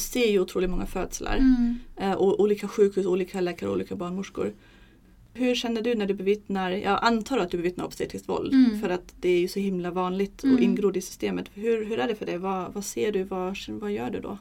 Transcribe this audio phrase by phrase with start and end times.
[0.00, 1.36] ser ju otroligt många födslar.
[1.36, 1.78] Mm.
[1.96, 4.52] Eh, och olika sjukhus, olika läkare, olika barnmorskor.
[5.34, 8.80] Hur känner du när du bevittnar, jag antar att du bevittnar obstetriskt våld Mm.
[8.80, 10.62] för att det är ju så himla vanligt och Mm.
[10.62, 11.50] ingrodd i systemet.
[11.54, 12.38] Hur, hur är det för dig?
[12.38, 13.22] Vad, vad ser du?
[13.22, 14.38] Vad, vad gör du då?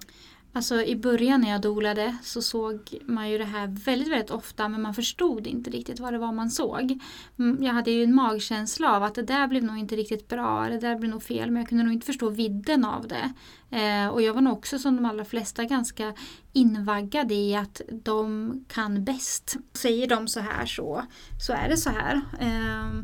[0.53, 4.69] Alltså i början när jag dolade så såg man ju det här väldigt, väldigt ofta
[4.69, 6.99] men man förstod inte riktigt vad det var man såg.
[7.39, 10.69] Mm, jag hade ju en magkänsla av att det där blev nog inte riktigt bra,
[10.69, 13.33] det där blev nog fel men jag kunde nog inte förstå vidden av det.
[13.77, 16.13] Eh, och jag var nog också som de allra flesta ganska
[16.53, 19.57] invaggad i att de kan bäst.
[19.73, 21.03] Säger de så här så,
[21.45, 22.21] så är det så här.
[22.39, 23.03] Eh,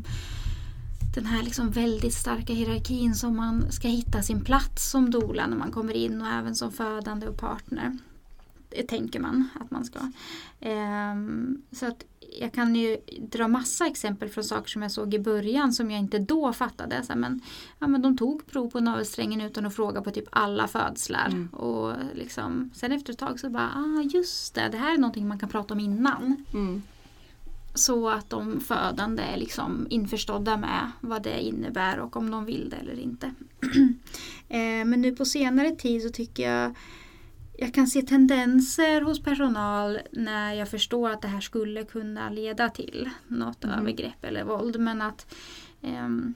[1.16, 5.56] den här liksom väldigt starka hierarkin som man ska hitta sin plats som doula när
[5.56, 7.98] man kommer in och även som födande och partner.
[8.68, 9.98] Det tänker man att man ska.
[10.60, 12.04] Ehm, så att
[12.40, 16.00] jag kan ju dra massa exempel från saker som jag såg i början som jag
[16.00, 17.02] inte då fattade.
[17.02, 17.40] Så men,
[17.78, 21.26] ja, men de tog prov på navelsträngen utan att fråga på typ alla födslar.
[21.26, 21.48] Mm.
[21.48, 25.28] Och liksom, sen efter ett tag så bara, ah just det, det här är någonting
[25.28, 26.44] man kan prata om innan.
[26.52, 26.82] Mm.
[27.76, 32.70] Så att de födande är liksom införstådda med vad det innebär och om de vill
[32.70, 33.34] det eller inte.
[34.48, 36.74] Eh, Men nu på senare tid så tycker jag
[37.58, 42.68] jag kan se tendenser hos personal när jag förstår att det här skulle kunna leda
[42.70, 43.72] till något Mhm.
[43.72, 44.80] övergrepp eller våld.
[44.80, 45.34] Men att
[45.82, 46.34] ehm,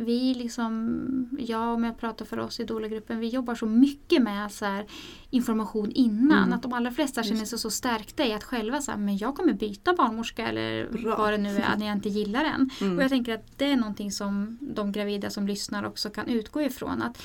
[0.00, 4.52] vi liksom, jag om jag pratar för oss i doula-gruppen, vi jobbar så mycket med
[4.52, 4.86] så här,
[5.30, 6.38] information innan.
[6.38, 6.52] Mm.
[6.52, 9.52] Att de allra flesta känner sig så stärkta i att själva säga men jag kommer
[9.52, 11.16] byta barnmorska eller Bra.
[11.16, 12.70] vad det nu är när jag inte gillar den.
[12.80, 12.96] Mm.
[12.96, 16.62] Och jag tänker att det är någonting som de gravida som lyssnar också kan utgå
[16.62, 17.02] ifrån.
[17.02, 17.22] Att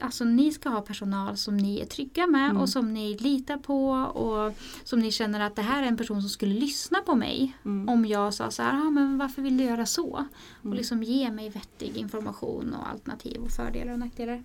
[0.00, 2.62] Alltså ni ska ha personal som ni är trygga med Mm.
[2.62, 4.54] och som ni litar på och
[4.84, 7.88] som ni känner att det här är en person som skulle lyssna på mig Mm.
[7.88, 10.08] om jag sa så här, ah, men varför vill du göra så?
[10.58, 10.76] Och Mm.
[10.76, 14.42] liksom ge mig vettig information och alternativ och fördelar och nackdelar.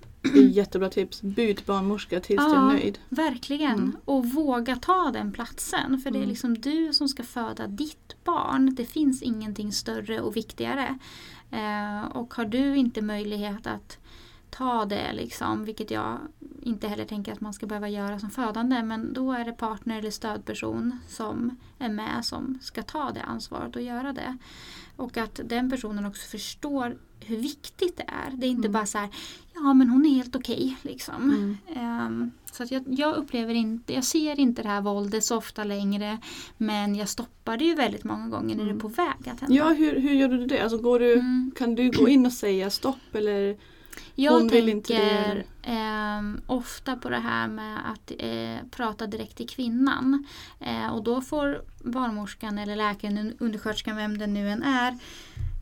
[0.52, 1.22] Jättebra tips.
[1.22, 3.00] Byt barnmorska tills du är nöjd.
[3.10, 3.72] Verkligen.
[3.74, 3.96] Mm.
[4.06, 6.00] Och våga ta den platsen.
[6.00, 6.30] För det är Mm.
[6.30, 8.76] liksom du som ska föda ditt barn.
[8.76, 11.00] Det finns ingenting större och viktigare.
[11.52, 13.98] Eh, och har du inte möjlighet att
[14.50, 16.18] ta det, liksom, vilket jag
[16.62, 20.00] inte heller tänker att man ska behöva göra som födande, men då är det partner
[20.00, 24.38] eller stödperson som är med som ska ta det ansvaret och göra det.
[24.96, 28.32] Och att den personen också förstår hur viktigt det är.
[28.38, 28.72] Det är inte Mm.
[28.72, 29.10] bara så här,
[29.56, 30.78] ja men hon är helt okej.
[30.82, 31.16] liksom.
[31.24, 31.58] Mm.
[31.76, 35.64] Ehm, så att jag, jag upplever inte, jag ser inte det här våldet så ofta
[35.64, 36.18] längre.
[36.58, 38.80] Men jag stoppar det ju väldigt många gånger när det är Mm.
[38.80, 39.56] på väg att hända.
[39.56, 40.60] Ja, hur, hur gör du det?
[40.62, 41.52] Alltså, går du, Mm.
[41.56, 43.58] Kan du gå in och säga stopp eller?
[44.24, 50.26] Jag tänker ehm, ofta på det här med att eh, prata direkt till kvinnan.
[50.60, 54.98] Eh, och då får barnmorskan eller läkaren, undersköterskan, vem det nu än är.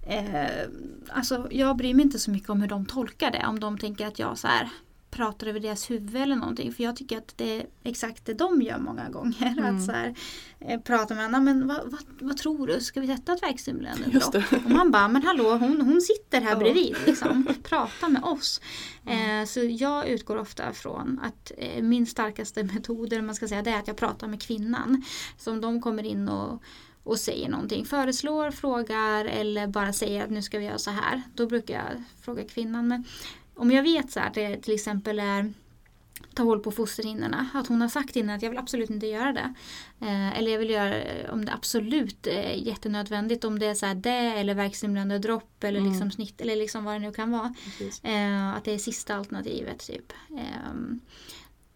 [0.07, 0.69] Eh,
[1.09, 3.45] alltså jag bryr mig inte så mycket om hur de tolkar det.
[3.47, 4.69] Om de tänker att jag så här
[5.17, 6.73] pratar över deras huvud eller någonting.
[6.73, 9.47] För jag tycker att det är exakt det de gör många gånger.
[9.57, 9.75] Mm.
[9.75, 10.15] Att så här,
[10.59, 13.65] eh, prata med henne, men vad, vad, vad tror du, ska vi sätta ett
[14.11, 14.31] dropp?
[14.31, 14.57] det.
[14.65, 16.57] Och man bara, men hallå hon, hon sitter här Ja.
[16.57, 16.95] bredvid.
[17.05, 17.47] Liksom.
[17.63, 18.61] Prata med oss.
[19.05, 23.61] Eh, så jag utgår ofta från att eh, min starkaste metod, eller man ska säga,
[23.61, 25.03] det är att jag pratar med kvinnan.
[25.37, 26.63] Så om de kommer in och
[27.03, 31.21] och säger någonting, föreslår, frågar eller bara säger att nu ska vi göra så här.
[31.35, 32.87] Då brukar jag fråga kvinnan.
[32.87, 33.03] Men
[33.57, 35.53] om jag vet så här, att det till exempel är
[36.33, 37.49] ta håll på fosterhinnorna.
[37.53, 39.53] Att hon har sagt innan att jag vill absolut inte göra det.
[40.01, 43.43] Eh, eller jag vill göra eh, om det absolut är jättenödvändigt.
[43.43, 45.91] Om det är så här det eller verkstimulerande dropp eller Mm.
[45.91, 47.53] liksom snitt eller liksom vad det nu kan vara.
[48.03, 50.13] Eh, att det är sista alternativet typ.
[50.29, 50.99] Ehm,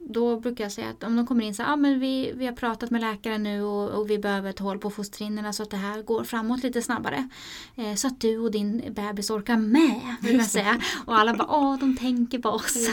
[0.09, 2.45] då brukar jag säga att om de kommer in så här, ah, men vi, vi
[2.45, 5.69] har pratat med läkaren nu och, och vi behöver ta håll på fosterhinnorna så att
[5.69, 7.29] det här går framåt lite snabbare.
[7.75, 10.16] Eh, så att du och din bebis orkar med.
[10.22, 10.81] Vill jag säga.
[11.06, 12.88] Och alla bara, åh de tänker på oss.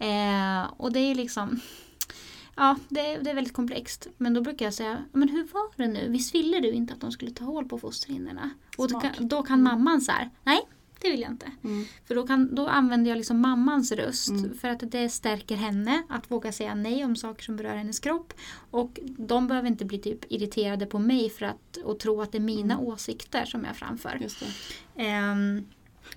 [0.00, 1.60] Eh, och det är liksom
[2.56, 4.08] Ja, det, det är väldigt komplext.
[4.16, 6.08] Men då brukar jag säga, men hur var det nu?
[6.08, 8.50] Visst ville du inte att de skulle ta hål på fosterhinnorna?
[8.78, 10.60] Och då kan, då kan mamman så här, nej
[11.00, 11.50] det vill jag inte.
[11.64, 11.84] Mm.
[12.04, 14.54] För då, kan, då använder jag liksom mammans röst Mm.
[14.58, 18.32] för att det stärker henne att våga säga nej om saker som berör hennes kropp.
[18.70, 22.38] Och de behöver inte bli typ irriterade på mig för att och tro att det
[22.38, 22.86] är mina Mm.
[22.86, 24.18] åsikter som jag framför.
[24.22, 24.46] Just det.
[25.02, 25.66] Ehm,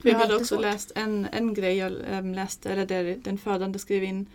[0.02, 0.62] jag hade också jättesvårt.
[0.62, 4.26] läst en, en grej jag äm, läste, eller där den födande skrev in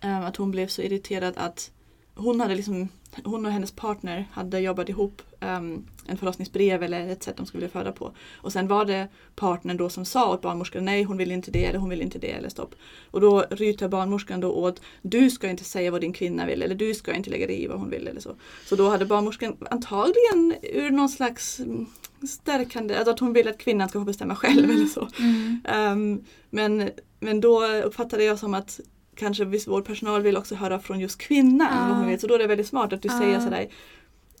[0.00, 1.70] äm, att hon blev så irriterad att
[2.18, 2.88] hon hade liksom
[3.24, 7.68] hon och hennes partner hade jobbat ihop äm, en förlossningsbrev eller ett sätt de skulle
[7.68, 8.12] föda på.
[8.34, 11.64] Och sen var det partnern då som sa åt barnmorskan nej hon vill inte det
[11.64, 12.74] eller hon vill inte det eller stopp.
[13.10, 16.74] Och då ryter barnmorskan då åt du ska inte säga vad din kvinna vill eller
[16.74, 18.36] du ska inte lägga dig i vad hon vill eller så.
[18.64, 21.86] Så då hade barnmorskan antagligen ur någon slags mm,
[22.28, 25.08] stärkande, alltså att hon vill att kvinnan ska få bestämma själv eller så.
[25.18, 28.80] mm, Ehm, men, men då uppfattade jag som att
[29.18, 31.96] kanske viss vårdpersonal vill också höra från just kvinnan.
[31.96, 32.20] Hon vet.
[32.20, 33.18] Så då är det väldigt smart att du Ja.
[33.18, 33.68] säger sådär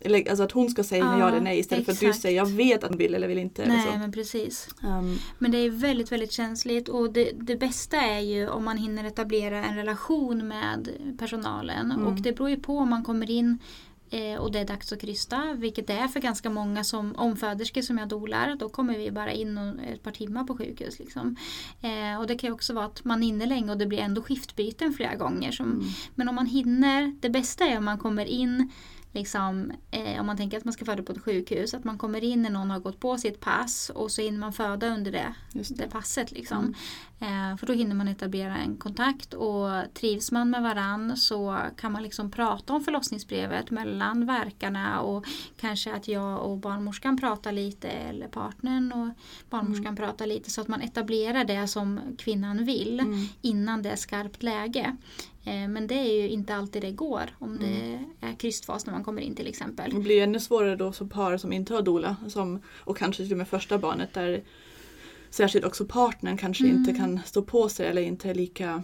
[0.00, 2.22] eller, alltså att hon ska säga Ja, ja eller nej istället för att du exakt.
[2.22, 3.62] säger jag vet att hon vill eller vill inte.
[3.62, 3.98] Eller Nej så.
[3.98, 4.68] men precis.
[4.84, 8.76] Um, Men det är väldigt, väldigt känsligt och det, det bästa är ju om man
[8.78, 10.88] hinner etablera en relation med
[11.18, 11.90] personalen.
[11.92, 12.06] Mm.
[12.06, 13.58] Och det beror ju på om man kommer in
[14.10, 17.82] eh, och det är dags att krysta, vilket det är för ganska många som omföderskor
[17.82, 18.56] som jag dolar.
[18.56, 20.98] Då kommer vi bara in ett par timmar på sjukhus.
[20.98, 21.36] Liksom.
[21.82, 23.98] Eh, och det kan ju också vara att man är inne länge och det blir
[23.98, 25.52] ändå skiftbyten flera gånger.
[25.52, 25.84] Som, mm.
[26.14, 28.72] Men om man hinner, det bästa är om man kommer in
[29.12, 32.24] Liksom, eh, om man tänker att man ska föda på ett sjukhus, att man kommer
[32.24, 35.34] in när någon har gått på sitt pass och så hinner man föda under det,
[35.52, 35.88] det det.
[35.90, 36.32] passet.
[36.32, 36.74] Liksom.
[37.20, 41.92] Eh, för då hinner man etablera en kontakt och trivs man med varann så kan
[41.92, 45.26] man liksom prata om förlossningsbrevet mellan verkarna och
[45.60, 49.08] kanske att jag och barnmorskan pratar lite eller partnern och
[49.50, 53.26] barnmorskan pratar lite så att man etablerar det som kvinnan vill Mm.
[53.42, 54.96] innan det är skarpt läge.
[55.48, 59.04] Eh, men det är ju inte alltid det går om det är krystfas när man
[59.04, 59.94] kommer in till exempel.
[59.94, 63.32] Det blir ännu svårare då som par som inte har doula som, och kanske till
[63.32, 64.42] och med första barnet där
[65.30, 66.76] särskilt också partnern kanske Mm.
[66.76, 68.82] inte kan stå på sig eller inte är lika,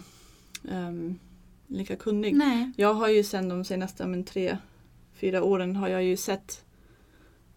[0.71, 1.19] ehm,
[1.67, 2.35] lika kunnig.
[2.35, 2.71] Nej.
[2.77, 4.57] Jag har ju sen de senaste men, tre,
[5.13, 6.63] fyra åren har jag ju sett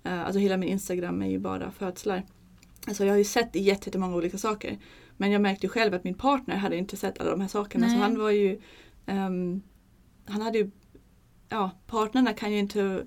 [0.03, 2.23] eh, Alltså hela min Instagram är ju bara födslar.
[2.87, 4.79] Alltså jag har ju sett jätte- jättemånga olika saker.
[5.17, 7.87] Men jag märkte ju själv att min partner hade inte sett alla de här sakerna.
[7.87, 7.97] Nej.
[7.97, 8.61] Så han var ju
[9.09, 9.63] ehm,
[10.27, 10.71] Han hade ju
[11.51, 13.07] Ja, partnerna kan ju inte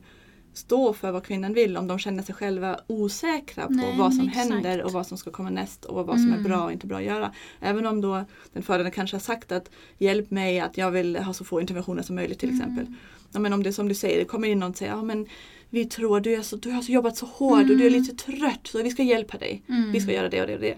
[0.53, 4.27] stå för vad kvinnan vill om de känner sig själva osäkra på Nej, vad som
[4.27, 4.49] exakt.
[4.49, 6.43] händer och vad som ska komma näst och vad som är Mm.
[6.43, 7.31] bra och inte bra att göra.
[7.59, 11.33] Även om då den födande kanske har sagt att hjälp mig att jag vill ha
[11.33, 12.61] så få interventioner som möjligt till Mm.
[12.61, 12.93] exempel.
[13.33, 15.03] Ja, men om det är som du säger, det kommer in någon och säger ja,
[15.03, 15.27] men
[15.69, 18.01] vi tror du, är så, du har så jobbat så hårt och du är Mm.
[18.01, 19.63] lite trött så vi ska hjälpa dig.
[19.69, 19.91] Mm.
[19.91, 20.77] Vi ska göra det och det och det.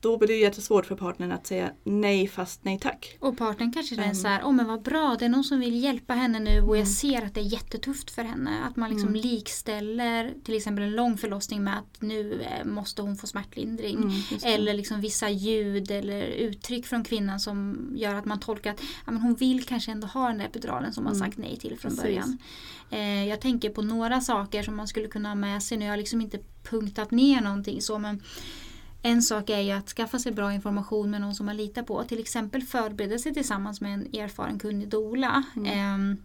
[0.00, 3.16] Då blir det jättesvårt för partnern att säga nej fast nej tack.
[3.20, 4.14] Och partnern kanske Mm.
[4.14, 6.66] så här, åh men vad bra, det är någon som vill hjälpa henne nu och
[6.66, 6.78] Mm.
[6.78, 8.50] jag ser att det är jättetufft för henne.
[8.64, 9.20] Att man liksom Mm.
[9.20, 13.96] likställer till exempel en lång förlossning med att nu eh, måste hon få smärtlindring.
[13.96, 14.12] Mm.
[14.44, 19.12] Eller liksom vissa ljud eller uttryck från kvinnan som gör att man tolkar att ja,
[19.12, 21.26] men hon vill kanske ändå ha den där epiduralen som man Mm.
[21.28, 22.02] sagt nej till från Precis.
[22.02, 22.38] början.
[22.90, 25.84] Eh, jag tänker på några saker som man skulle kunna ha med sig nu.
[25.84, 26.38] Jag har liksom inte
[26.70, 28.22] punktat ner någonting så men
[29.08, 32.04] en sak är ju att skaffa sig bra information med någon som man litar på.
[32.04, 35.42] Till exempel förbereda sig tillsammans med en erfaren kunnig doula.
[35.56, 35.72] Mm.
[35.78, 36.16] Ehm,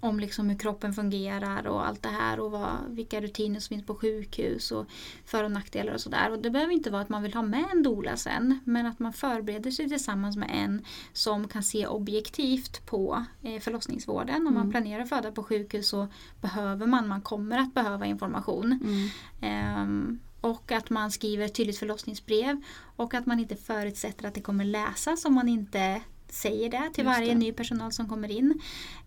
[0.00, 3.86] om liksom hur kroppen fungerar och allt det här och vad, vilka rutiner som finns
[3.86, 4.86] på sjukhus och
[5.24, 6.30] för och nackdelar och sådär.
[6.30, 8.98] Och det behöver inte vara att man vill ha med en doula sen men att
[8.98, 14.36] man förbereder sig tillsammans med en som kan se objektivt på eh, förlossningsvården.
[14.46, 14.70] Om man Mm.
[14.70, 16.08] planerar att föda på sjukhus så
[16.40, 18.78] behöver man, man kommer att behöva information.
[18.84, 19.08] Mm.
[19.40, 22.62] Ehm, och att man skriver ett tydligt förlossningsbrev
[22.96, 27.04] och att man inte förutsätter att det kommer läsas om man inte säger det till
[27.04, 27.38] Just varje det.
[27.38, 28.60] ny personal som kommer in.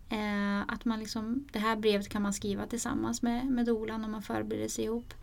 [0.10, 4.12] Eh, att man liksom, det här brevet kan man skriva tillsammans med, med dolan om
[4.12, 5.14] man förbereder sig ihop.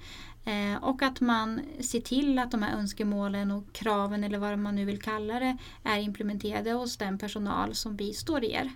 [0.44, 4.74] Eh, och att man ser till att de här önskemålen och kraven eller vad man
[4.74, 8.70] nu vill kalla det är implementerade hos den personal som bistår er.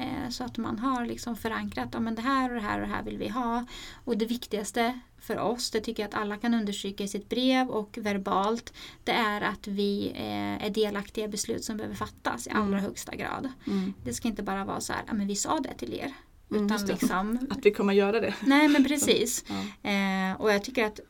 [0.00, 2.86] Eh, så att man har liksom förankrat att ja, det här och det här och
[2.88, 3.66] det här vill vi ha.
[4.04, 7.68] Och det viktigaste för oss, det tycker jag att alla kan understryka i sitt brev
[7.68, 8.72] och verbalt,
[9.04, 12.80] det är att vi eh, är delaktiga i beslut som behöver fattas i allra Mm.
[12.84, 13.48] högsta grad.
[13.66, 13.92] Mm.
[14.04, 16.12] Det ska inte bara vara så här, ja men vi sa det till er.
[16.50, 16.92] Mm, Utan det.
[16.92, 18.34] liksom, Att vi kommer göra det.
[18.40, 19.44] nej men precis.
[19.82, 19.90] Ja.
[19.90, 21.00] Eh, och jag tycker att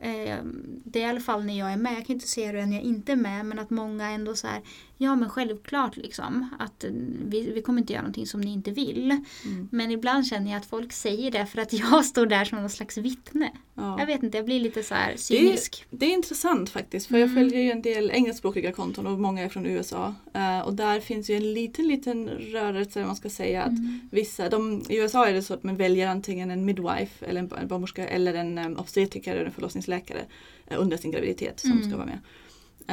[0.00, 0.36] eh,
[0.84, 2.76] det är i alla fall när jag är med, jag kan inte se det när
[2.76, 4.62] jag inte är med, men att många ändå så här,
[4.98, 6.90] ja men självklart liksom, att eh,
[7.26, 9.10] vi, vi kommer inte göra någonting som ni inte vill.
[9.44, 9.68] Mm.
[9.72, 12.70] Men ibland känner jag att folk säger det för att jag står där som någon
[12.70, 13.50] slags vittne.
[13.74, 13.96] Ja.
[13.98, 15.84] Jag vet inte, jag blir lite så här cynisk.
[15.90, 17.42] Det är intressant faktiskt för jag Mm.
[17.44, 20.14] följer ju en del engelskspråkiga konton och många är från USA.
[20.34, 24.00] Eh, och där finns ju en liten liten rörelse man ska säga att Mm.
[24.12, 27.68] vissa, de, i USA är det så att man väljer antingen en midwife eller en
[27.68, 30.20] barnmorska eller en um, obstetriker eller en förlossningsläkare
[30.66, 31.88] eh, under sin graviditet som Mm.
[31.88, 32.18] ska vara med.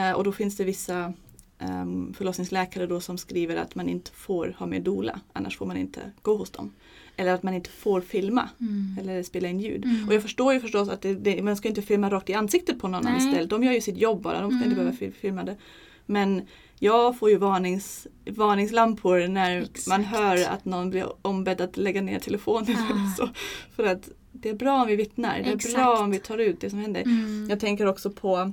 [0.10, 1.14] Eh, och då finns det vissa
[1.70, 5.78] um, förlossningsläkare då som skriver att man inte får ha med doula annars får man
[5.78, 6.74] inte gå hos dem.
[7.16, 8.98] Eller att man inte får filma Mm.
[9.02, 9.86] eller spela in ljud.
[9.86, 10.08] Mm.
[10.08, 12.80] Och jag förstår ju förstås att det, det, man ska inte filma rakt i ansiktet
[12.80, 13.14] på någon Nej.
[13.14, 13.50] anställd.
[13.50, 14.78] De gör ju sitt jobb bara, de ska inte Mm.
[14.78, 15.56] behöva fil- filma det.
[16.06, 16.42] Men
[16.80, 19.88] jag får ju varnings, varningslampor när Exakt.
[19.88, 22.76] man hör att någon blir ombedd att lägga ner telefonen.
[22.78, 22.92] Ah.
[22.92, 23.30] Eller så.
[23.76, 25.76] För att det är bra om vi vittnar, det är Exakt.
[25.76, 27.02] bra om vi tar ut det som händer.
[27.02, 27.48] Mm.
[27.50, 28.52] Jag tänker också på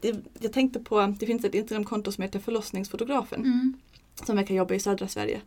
[0.00, 3.74] det, jag tänkte på, det finns ett Instagramkonto som heter Förlossningsfotografen Mm.
[4.26, 5.40] som verkar jobba i södra Sverige.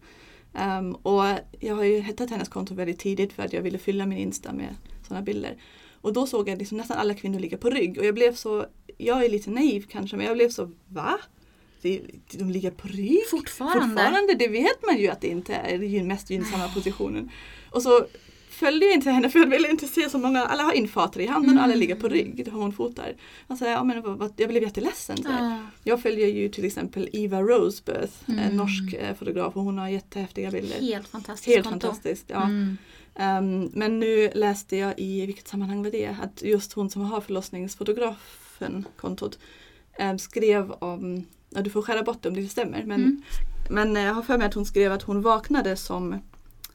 [0.53, 1.23] Ehm, och
[1.59, 4.53] jag har ju hittat hennes konto väldigt tidigt för att jag ville fylla min Insta
[4.53, 4.75] med
[5.07, 5.57] sådana bilder.
[6.01, 8.65] Och då såg jag liksom nästan alla kvinnor ligga på rygg och jag blev så,
[8.97, 11.19] jag är lite naiv kanske men jag blev så va?
[11.83, 13.29] det, de ligger på rygg.
[13.29, 13.87] Fortfarande.
[13.87, 17.29] Fortfarande, det vet man ju att det inte är den mest gynnsamma positionen.
[17.69, 18.05] Och så
[18.53, 21.27] följde jag inte henne för jag ville inte se så många, alla har infater i
[21.27, 23.13] handen och alla ligger på rygg, honfotar.
[23.47, 25.17] Alltså, ja, men, jag blev jätteledsen.
[25.17, 25.49] Så här.
[25.51, 25.59] Ja.
[25.83, 28.57] Jag följer ju till exempel Eva Rosebirth, en Mm.
[28.57, 30.79] norsk eh, fotograf och hon har jättehäftiga bilder.
[30.81, 31.87] Helt fantastiskt Helt konto.
[31.87, 32.25] fantastiskt.
[32.29, 32.43] Ja.
[32.43, 32.77] Mm.
[33.15, 37.21] Ehm, men nu läste jag i, vilket sammanhang var det, att just hon som har
[37.21, 39.39] förlossningsfotografen kontot
[39.97, 43.21] ehm, skrev om, ja, du får skära bort det om det inte stämmer, men, Mm.
[43.69, 46.15] men eh, jag har för mig att hon skrev att hon vaknade som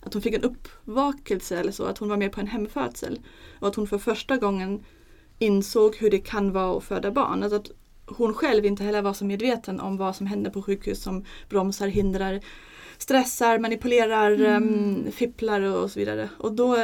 [0.00, 3.20] att hon fick en uppvakelse eller så, att hon var med på en hemfödsel.
[3.60, 4.84] Och att hon för första gången
[5.38, 7.42] insåg hur det kan vara att föda barn.
[7.42, 7.70] Alltså att
[8.06, 11.88] hon själv inte heller var så medveten om vad som händer på sjukhus som bromsar,
[11.88, 12.40] hindrar,
[12.98, 14.68] stressar, manipulerar, Mm.
[14.68, 15.12] mm.
[15.12, 16.28] fipplar och så vidare.
[16.38, 16.76] Och då,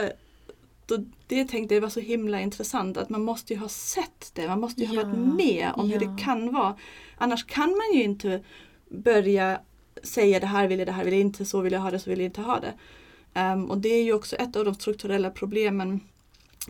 [0.87, 4.49] då det tänkte jag var så himla intressant att man måste ju ha sett det,
[4.49, 6.09] man måste ju ha Ja, varit med om hur ja.
[6.11, 6.77] det kan vara.
[7.19, 8.43] Annars kan man ju inte
[8.89, 9.61] börja
[10.03, 11.99] säga det här vill jag, det här vill jag inte, så vill jag ha det,
[11.99, 12.75] så vill jag inte ha det.
[13.35, 16.01] Ehm, och det är ju också ett av de strukturella problemen.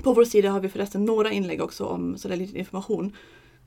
[0.02, 3.16] På vår sida har vi förresten några inlägg också om sådär lite information.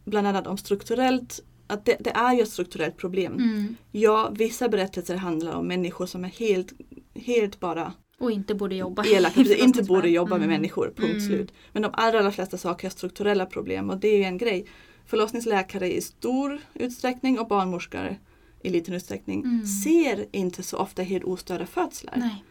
[0.05, 3.33] Bland annat om strukturellt, att det, det är ju ett strukturellt problem.
[3.33, 3.75] Mm.
[3.91, 6.73] Ja, vissa berättelser handlar om människor som är helt,
[7.15, 9.03] helt bara Och inte borde jobba.
[9.05, 10.49] elaka, inte borde jobba med Mm.
[10.49, 11.21] människor, punkt Mm.
[11.27, 11.53] slut.
[11.73, 14.65] Men de allra, allra flesta saker är strukturella problem och det är ju en grej.
[15.05, 18.17] Förlossningsläkare i stor utsträckning och barnmorskor
[18.63, 19.65] i liten utsträckning Mm.
[19.65, 22.13] ser inte så ofta helt ostörda födslar.
[22.17, 22.43] Nej.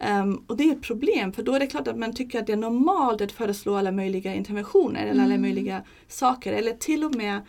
[0.00, 2.46] Ehm, och det är ett problem för då är det klart att man tycker att
[2.46, 5.40] det är normalt att föreslå alla möjliga interventioner eller alla Mm.
[5.40, 7.40] möjliga saker eller till och med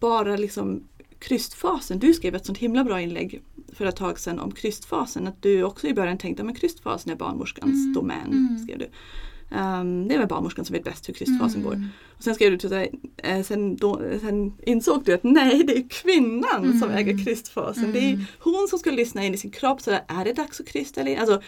[0.00, 0.82] bara liksom
[1.18, 1.98] krystfasen.
[1.98, 3.42] Du skrev ett sånt himla bra inlägg
[3.72, 5.26] för ett tag sedan om krystfasen.
[5.26, 7.92] Att du också i början tänkte att krystfasen är barnmorskans Mm.
[7.92, 8.26] domän.
[8.32, 8.58] Mm.
[8.58, 8.88] Skrev du.
[9.56, 11.74] Ehm, det är väl barnmorskan som vet bäst hur krystfasen går.
[11.74, 11.88] Mm.
[12.16, 15.72] Och sen skrev du till dig, eh, sen, då, sen insåg du att nej det
[15.76, 16.96] är kvinnan som Mm.
[16.96, 17.92] äger krystfasen.
[17.92, 18.24] Det är Mm.
[18.38, 19.80] hon som ska lyssna in i sin kropp.
[19.80, 21.40] Så där, är det dags att krysta eller alltså,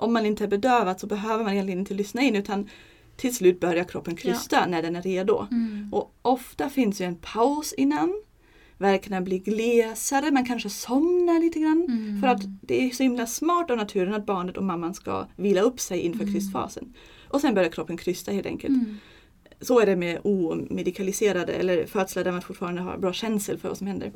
[0.00, 2.68] Om man inte är bedövad så behöver man egentligen inte lyssna in utan
[3.16, 5.46] till slut börjar kroppen krysta när den är redo.
[5.50, 5.88] Mm.
[5.92, 8.22] Och ofta finns ju en paus innan.
[8.78, 11.86] Verkarna blir glesare, man kanske somnar lite grann.
[11.88, 12.20] Mm.
[12.20, 15.60] För att det är så himla smart av naturen att barnet och mamman ska vila
[15.60, 16.34] upp sig inför Mm.
[16.34, 16.94] krystfasen.
[17.28, 18.74] Och sen börjar kroppen krysta helt enkelt.
[18.74, 18.96] Mm.
[19.60, 23.78] Så är det med omedikaliserade eller födslar där man fortfarande har bra känsel för vad
[23.78, 24.12] som händer.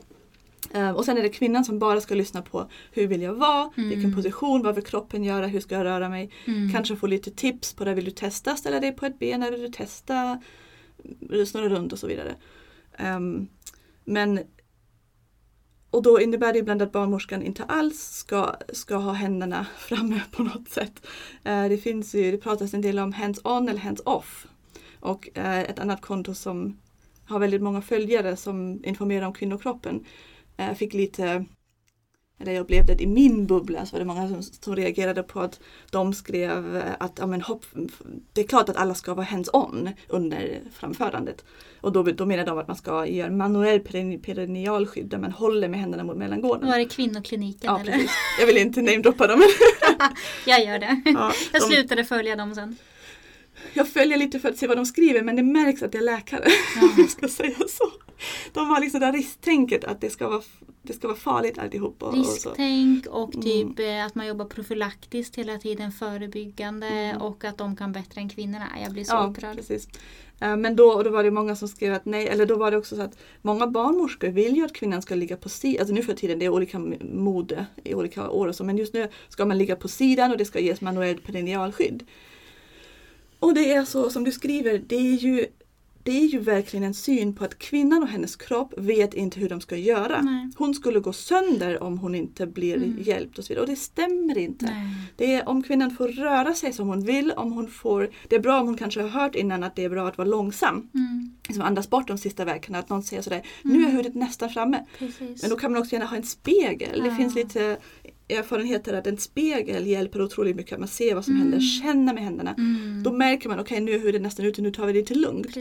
[0.72, 3.70] Eh, och sen är det kvinnan som bara ska lyssna på hur vill jag vara,
[3.76, 3.88] Mm.
[3.90, 6.30] vilken position, vad vill kroppen göra, hur ska jag röra mig.
[6.44, 6.72] Mm.
[6.72, 9.52] Kanske få lite tips på det, vill du testa ställa dig på ett ben eller
[9.58, 10.40] vill du testa
[11.46, 12.34] snurra runt och så vidare.
[12.98, 13.48] Ehm,
[14.04, 14.40] men
[15.90, 20.42] och då innebär det ibland att barnmorskan inte alls ska, ska ha händerna framme på
[20.42, 21.06] något sätt.
[21.44, 24.46] Eh, det finns ju, det pratas en del om hands-on eller hands-off.
[25.00, 26.78] Och eh, ett annat konto som
[27.24, 30.04] har väldigt många följare som informerar om kvinnokroppen
[30.56, 31.44] eh, fick lite
[32.38, 35.60] eller jag upplevde det i min bubbla så var det många som, reagerade på att
[35.90, 37.64] de skrev eh, att ja, men hopp,
[38.32, 41.44] det är klart att alla ska vara hands-on under framförandet.
[41.80, 45.68] Och då, då menar de att man ska göra manuell perin- perinealskydd där man håller
[45.68, 46.68] med händerna mot mellangården.
[46.68, 47.92] Var det kvinnokliniken Ja, eller?
[47.92, 48.10] precis.
[48.40, 49.42] Jag vill inte namedroppa dem.
[50.46, 51.02] Jag gör det.
[51.04, 52.76] ja, Jag de, slutade följa dem sen.
[53.72, 56.04] jag följer lite för att se vad de skriver men det märks att jag är
[56.04, 56.44] läkare.
[56.76, 56.82] Ja.
[56.82, 57.84] Om jag ska säga så.
[58.52, 60.42] De har liksom det här risktänket att det ska vara,
[60.82, 62.02] det ska vara farligt alltihop.
[62.02, 62.14] Och, och.
[62.14, 63.42] Risktänk och Mm.
[63.44, 67.22] typ eh, att man jobbar profylaktiskt hela tiden, förebyggande Mm.
[67.22, 68.66] och att de kan bättre än kvinnorna.
[68.82, 69.56] Jag blir så Ja, upprörd.
[69.56, 69.88] precis.
[70.40, 72.70] Eh, Men då, och då var det många som skrev att nej, eller då var
[72.70, 75.94] det också så att många barnmorskor vill ju att kvinnan ska ligga på sidan, alltså
[75.94, 76.78] nu för tiden det är olika
[77.12, 80.36] mode i olika år och så, men just nu ska man ligga på sidan och
[80.38, 82.02] det ska ges manuellt perinealskydd.
[83.44, 85.46] Och det är så som du skriver, det är ju
[86.02, 89.48] det är ju verkligen en syn på att kvinnan och hennes kropp vet inte hur
[89.48, 90.22] de ska göra.
[90.22, 90.50] Nej.
[90.56, 92.96] Hon skulle gå sönder om hon inte blir Mm.
[93.02, 93.62] hjälpt och så vidare.
[93.62, 94.64] Och det stämmer inte.
[94.64, 94.88] Nej.
[95.16, 98.40] Det är om kvinnan får röra sig som hon vill, om hon får, det är
[98.40, 100.88] bra om hon kanske har hört innan att det är bra att vara långsam.
[100.94, 103.90] Mm, Liksom andas bort de sista verkarna, att någon säger sådär, nu är Mm.
[103.90, 104.84] huvudet nästan framme.
[104.98, 105.42] precis.
[105.42, 107.00] Men då kan man också gärna ha en spegel.
[107.02, 107.16] Det Ja.
[107.16, 107.76] finns lite
[108.28, 111.42] erfarenheter att en spegel hjälper otroligt mycket, att man ser vad som Mm.
[111.42, 112.54] händer, känner med händerna.
[112.58, 115.14] mm, Då märker man, okej nu är huvudet nästan ute, nu tar vi det lite
[115.14, 115.56] lugnt.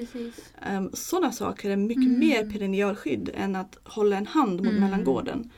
[0.77, 2.19] Um, Sådana saker är mycket Mm.
[2.19, 4.81] mer perinealskydd än att hålla en hand mot Mm.
[4.83, 5.49] mellangården.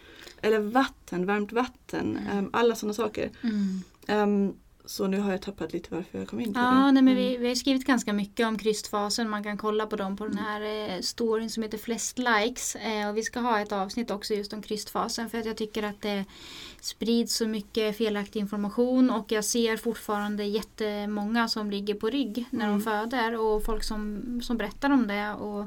[0.41, 3.29] Eller vatten, varmt vatten, um, alla sådana saker.
[4.07, 4.53] Um,
[4.88, 6.92] så nu har jag tappat lite varför jag kom in på Ja, det.
[6.92, 7.15] nej, men Mm.
[7.15, 9.30] vi, vi har skrivit ganska mycket om krystfasen.
[9.30, 10.62] Man kan kolla på dem på den här
[10.96, 12.75] eh, storyn som heter Flest likes.
[12.75, 15.84] Eh, och vi ska ha ett avsnitt också just om krystfasen för att jag tycker
[15.84, 16.25] att det
[16.82, 22.65] sprids så mycket felaktig information och jag ser fortfarande jättemånga som ligger på rygg när
[22.65, 22.80] Mm.
[22.80, 25.34] de föder och folk som, som berättar om det.
[25.34, 25.65] Och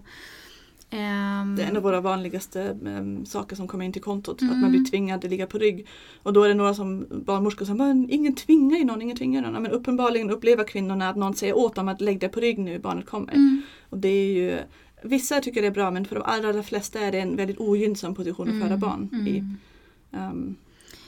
[1.57, 4.37] Det är en av våra vanligaste um, saker som kommer in till kontot.
[4.37, 4.61] Att Mm.
[4.61, 5.87] man blir tvingad att ligga på rygg.
[6.23, 9.16] Och då är det några som barnmorskor som säger "Men ingen tvingar ju någon, ingen
[9.16, 9.62] tvingar någon.
[9.62, 12.78] Men uppenbarligen upplever kvinnorna att någon säger åt dem att lägg dig på rygg nu,
[12.78, 13.33] barnet kommer.
[13.33, 14.59] mm, Och det är ju
[15.02, 17.59] Vissa tycker det är bra men för de allra, allra flesta är det en väldigt
[17.61, 19.38] ogynnsam position att föda barn i.
[19.38, 19.57] mm.
[20.33, 20.57] Um,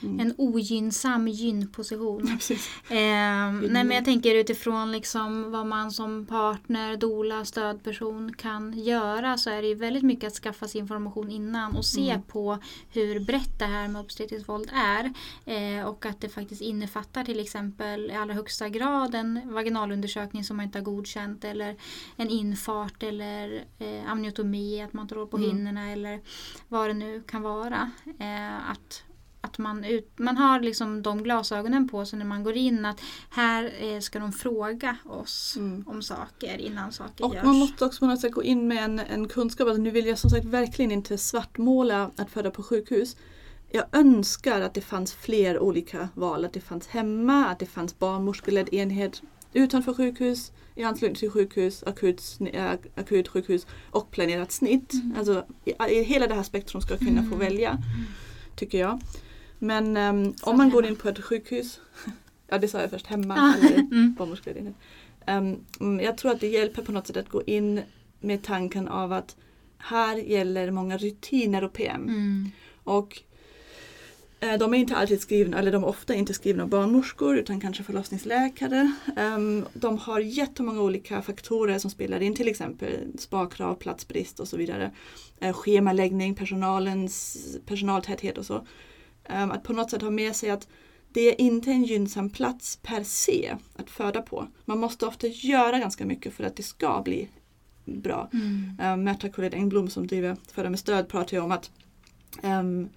[0.03, 0.19] mm.
[0.19, 2.39] En ogynnsam gynposition.
[2.89, 9.37] Eh, nej men jag tänker utifrån liksom vad man som partner, dola, stödperson kan göra
[9.37, 12.21] så är det ju väldigt mycket att skaffa sig information innan och se Mm.
[12.21, 12.57] på
[12.93, 15.13] hur brett det här med obstetriskt våld är.
[15.45, 20.57] Eh, och att det faktiskt innefattar till exempel i allra högsta grad en vaginalundersökning som
[20.57, 21.75] man inte har godkänt eller
[22.15, 25.49] en infart eller eh, amniotomi, att man tar hål på Mm.
[25.49, 26.19] hinnorna eller
[26.67, 27.91] vad det nu kan vara.
[28.19, 29.03] Eh, att
[29.41, 33.01] att man, ut, man har liksom de glasögonen på sig när man går in att
[33.29, 35.83] här eh, ska de fråga oss Mm.
[35.87, 37.43] om saker innan saker Och görs.
[37.45, 39.67] man måste också på något sätt gå in med en, en kunskap.
[39.67, 43.15] Alltså nu vill jag som sagt verkligen inte svartmåla att föda på sjukhus.
[43.71, 46.45] Jag önskar att det fanns fler olika val.
[46.45, 49.21] Att det fanns hemma, att det fanns barnmorskeledd enhet
[49.53, 54.93] utanför sjukhus, i anslutning till sjukhus, akut, äh, akut sjukhus och planerat snitt.
[54.93, 55.15] Mm.
[55.17, 57.39] Alltså i, i hela det här spektrum ska få Mm.
[57.39, 57.77] välja.
[58.55, 58.99] Tycker jag.
[59.63, 61.79] Men Så om man går in på ett sjukhus,
[62.47, 64.73] ja det sa jag först, hemma eller Mm.
[65.25, 67.81] Ehm, mm, jag tror att det hjälper på något sätt att gå in
[68.19, 69.35] med tanken av att
[69.77, 72.03] här gäller många rutiner och PM.
[72.03, 72.51] Mm.
[72.83, 73.21] Och
[74.39, 77.59] eh, de är inte alltid skrivna, eller de är ofta inte skrivna av barnmorskor utan
[77.59, 78.91] kanske förlossningsläkare.
[79.17, 84.57] Ehm, de har jättemånga olika faktorer som spelar in, till exempel sparkrav, platsbrist och så
[84.57, 84.91] vidare.
[85.39, 88.65] Eh, schemaläggning, personalens personaltäthet och så.
[89.23, 90.67] Ehm, att på något sätt ha med sig att
[91.13, 94.47] det är inte en gynnsam plats per se att föda på.
[94.65, 97.29] Man måste ofta göra ganska mycket för att det ska bli
[97.85, 98.29] bra.
[98.33, 98.93] Mm.
[98.93, 101.71] Um, Märta Collett Engblom som driver Föda med stöd pratar ju om att
[102.43, 102.89] um,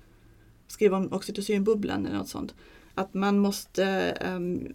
[0.67, 2.55] skriva om oxytocinbubblan eller något sånt.
[2.95, 3.85] Att man måste,
[4.21, 4.69] ehm,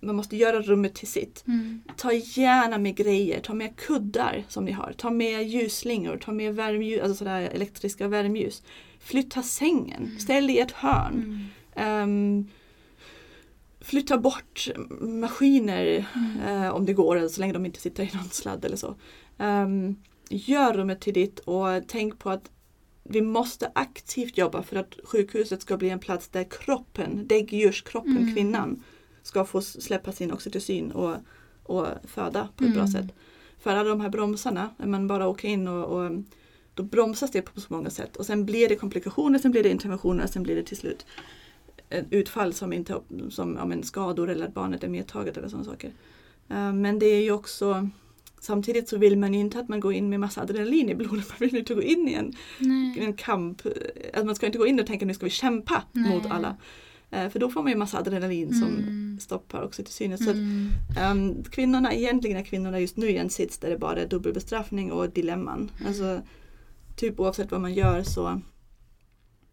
[0.00, 1.44] man måste göra rummet till sitt.
[1.46, 1.82] Mm.
[1.96, 4.94] Ta gärna med grejer, ta med kuddar som ni har.
[4.96, 8.62] Ta med ljusslingor, ta med värmljus, alltså sådär elektriska värmeljus.
[9.02, 11.14] Flytta sängen, ställ i ett hörn.
[11.14, 11.46] Mm.
[11.74, 12.48] Ehm,
[13.80, 14.68] flytta bort
[15.00, 16.62] maskiner Mm.
[16.62, 18.94] eh, om det går, så länge de inte sitter i någon sladd eller så.
[19.38, 19.96] Ehm,
[20.28, 22.50] gör rummet till ditt och tänk på att
[23.04, 28.34] vi måste aktivt jobba för att sjukhuset ska bli en plats där kroppen, däggdjurskroppen, Mm.
[28.34, 28.82] kvinnan,
[29.22, 31.16] ska få släppa sin oxytocin och,
[31.62, 32.92] och föda på ett bra Mm.
[32.92, 33.06] sätt.
[33.58, 36.10] För alla de här bromsarna, när man bara åker in och, och
[36.74, 39.68] då bromsas det på så många sätt och sen blir det komplikationer, sen blir det
[39.68, 41.06] interventioner, sen blir det till slut
[41.90, 45.64] ett utfall som inte som ja, men skador eller att barnet är medtaget eller sådana
[45.64, 45.92] saker.
[46.48, 47.88] Eh, Men det är ju också
[48.40, 51.28] Samtidigt så vill man ju inte att man går in med massa adrenalin i blodet.
[51.40, 52.32] Man vill inte gå in i en,
[52.98, 53.62] en kamp.
[54.14, 56.10] Att man ska inte gå in och tänka nu ska vi kämpa Nej.
[56.14, 56.56] mot alla.
[57.10, 59.18] Eh, För då får man ju massa adrenalin som Mm.
[59.20, 60.24] stoppar oxytocinet.
[60.24, 60.68] Så att, Mm.
[60.98, 64.92] ehm, kvinnorna, egentligen är kvinnorna just nu i en sits där det bara är dubbelbestraffning
[64.92, 65.70] och dilemman.
[65.76, 65.88] Mm.
[65.88, 66.20] Alltså,
[66.96, 68.40] typ oavsett vad man gör så,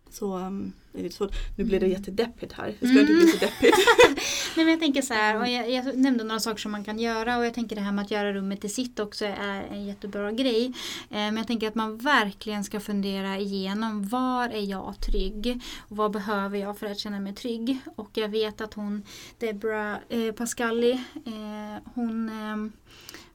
[0.09, 1.31] så um, är det svårt.
[1.57, 1.97] Nu blir det Mm.
[1.99, 2.75] jättedeppigt här.
[2.79, 3.75] Det ska inte bli så deppigt.
[4.55, 6.99] Nej, men jag tänker så här, och jag, jag nämnde några saker som man kan
[6.99, 9.85] göra och jag tänker det här med att göra rummet till sitt också är en
[9.85, 10.65] jättebra grej.
[10.65, 10.71] Eh,
[11.09, 15.61] men jag tänker att man verkligen ska fundera igenom var är jag trygg?
[15.77, 17.79] Och vad behöver jag för att känna mig trygg?
[17.95, 19.03] Och jag vet att hon,
[19.37, 20.91] Debra eh, Pascalli,
[21.25, 22.71] eh, hon eh,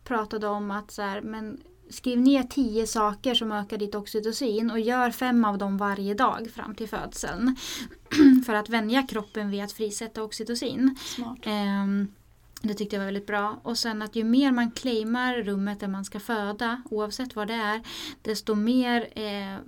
[0.04, 1.60] pratade om att så här, men
[1.90, 6.50] Skriv ner tio saker som ökar ditt oxytocin och gör fem av dem varje dag
[6.54, 7.56] fram till födseln.
[8.46, 10.96] för att vänja kroppen vid att frisätta oxytocin.
[11.42, 12.08] Ehm,
[12.62, 13.60] det tyckte jag var väldigt bra.
[13.62, 17.54] Och sen att ju mer man claimar rummet där man ska föda, oavsett vad det
[17.54, 17.82] är,
[18.22, 19.58] desto mer eh,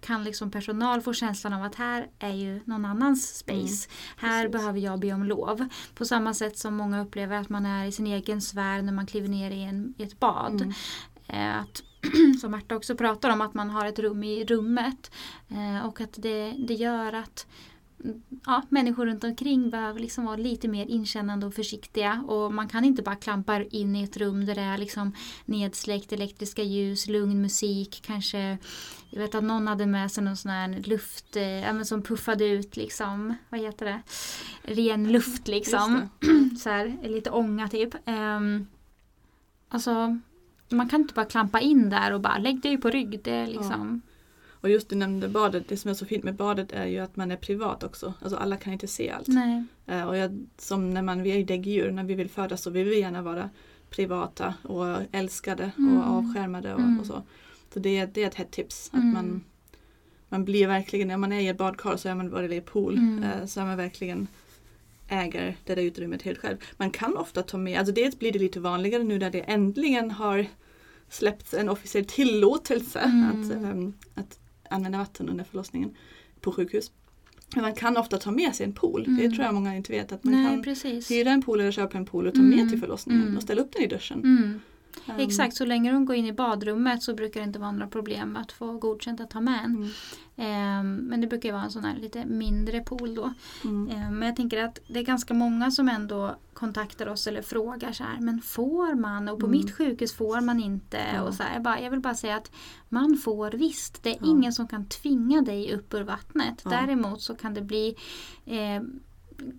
[0.00, 3.88] kan liksom personal få känslan av att här är ju någon annans space.
[4.16, 4.52] här precis.
[4.52, 5.68] behöver jag be om lov.
[5.94, 9.06] På samma sätt som många upplever att man är i sin egen sfär när man
[9.06, 10.74] kliver ner i, en, i ett bad.
[11.34, 11.82] Eh, att,
[12.40, 15.10] som Märta också pratar om, att man har ett rum i rummet.
[15.48, 17.46] Eh, och att det, det gör att
[18.04, 22.24] mm, ja, människor runt omkring behöver liksom vara lite mer inkännande och försiktiga.
[22.28, 25.12] Och man kan inte bara klampa in i ett rum där det är liksom
[25.44, 28.58] nedsläckt elektriska ljus, lugn musik, kanske
[29.10, 32.76] jag vet att någon hade med sig någon sån här luft, eh, som puffade ut
[32.76, 34.02] liksom, vad heter det?
[34.62, 36.08] Ren luft liksom.
[36.60, 38.08] Så här, lite ånga typ.
[38.08, 38.66] Um,
[39.68, 40.20] alltså,
[40.74, 43.20] man kan inte bara klampa in där och bara lägg dig på rygg.
[43.24, 44.00] Det liksom...
[44.50, 47.16] Och just du nämnde badet, det som är så fint med badet är ju att
[47.16, 48.14] man är privat också.
[48.22, 49.28] Alltså alla kan inte se allt.
[49.86, 52.70] Eh, och jag, som när man, vi är ju däggdjur, när vi vill födas så
[52.70, 53.50] vill vi gärna vara
[53.90, 55.96] privata och älskade Mm.
[55.98, 57.00] och avskärmade och, Mm.
[57.00, 57.22] och så.
[57.74, 58.88] Så det, det är ett hett tips.
[58.92, 59.12] Att Mm.
[59.12, 59.44] man,
[60.28, 62.94] man blir verkligen, när man är i ett badkar så är man bara i pool.
[62.98, 63.22] Mm.
[63.24, 64.26] eh, Så är man verkligen
[65.08, 66.56] äger det där utrymmet helt själv.
[66.76, 70.10] Man kan ofta ta med, alltså dels blir det lite vanligare nu när det äntligen
[70.10, 70.46] har
[71.14, 73.24] släppts en officiell tillåtelse Mm.
[73.30, 74.38] att, ehm, att
[74.70, 75.90] använda vatten under förlossningen
[76.40, 76.90] på sjukhus.
[77.54, 79.04] Men man kan ofta ta med sig en pool.
[79.04, 79.32] Det Mm.
[79.34, 80.12] tror jag många inte vet.
[80.12, 81.10] Att man Nej, kan precis.
[81.10, 82.56] hyra en pool eller köpa en pool och ta Mm.
[82.58, 83.36] med till förlossningen Mm.
[83.36, 84.20] och ställa upp den i duschen.
[85.06, 87.86] Ehm, Exakt, så länge de går in i badrummet så brukar det inte vara några
[87.86, 89.76] problem att få godkänt att ta med en.
[89.76, 89.88] Mm.
[90.36, 93.32] Ehm, men det brukar ju vara en sån här lite mindre pool då.
[93.64, 93.90] Mm.
[93.90, 97.92] Ehm, men jag tänker att det är ganska många som ändå kontaktar oss eller frågar
[97.92, 99.28] så här, men får man?
[99.28, 99.58] Och på Mm.
[99.58, 100.98] mitt sjukhus får man inte.
[101.14, 101.22] Ja.
[101.22, 102.50] Och så här, jag, bara, jag vill bara säga att
[102.88, 104.02] man får visst.
[104.02, 104.26] Det är Ja.
[104.26, 106.60] ingen som kan tvinga dig upp ur vattnet.
[106.64, 106.70] Ja.
[106.70, 107.96] Däremot så kan det bli
[108.46, 108.82] eh,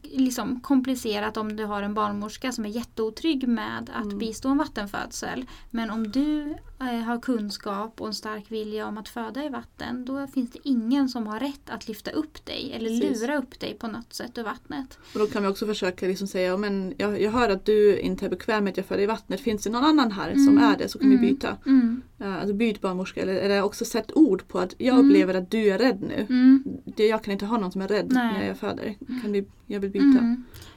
[0.04, 4.18] liksom komplicerat om du har en barnmorska som är jätteotrygg med att Mm.
[4.18, 5.46] bistå en vattenfödsel.
[5.72, 10.28] Men om du har kunskap och en stark vilja om att föda i vatten då
[10.28, 13.22] finns det ingen som har rätt att lyfta upp dig eller Precis.
[13.22, 14.98] lura upp dig på något sätt ur vattnet.
[15.14, 17.98] Och då kan vi också försöka liksom säga, "Ja, men jag, jag hör att du
[18.00, 19.42] inte är bekväm med att jag föder i vattnet.
[19.42, 20.64] Finns det någon annan här som Mm.
[20.64, 21.22] är det så kan Mm.
[21.22, 21.58] vi byta.
[21.66, 22.02] Mm.
[22.22, 23.22] Uh, alltså byt barnmorska.
[23.22, 25.06] Eller, eller också sätt ord på att jag Mm.
[25.08, 26.26] upplever att du är rädd nu.
[26.30, 26.64] Mm.
[26.96, 28.34] Jag kan inte ha någon som är rädd Nej.
[28.34, 28.96] när jag föder.
[29.22, 30.36] Kan vi, jag vill byta.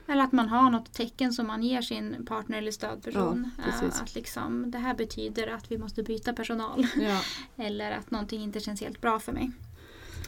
[0.09, 3.51] Eller att man har något tecken som man ger sin partner eller stödperson.
[3.59, 3.87] Ja.
[3.87, 6.87] Eh, att liksom, det här betyder att vi måste byta personal.
[7.01, 7.21] Ja.
[7.65, 9.51] Eller att någonting inte känns helt bra för mig.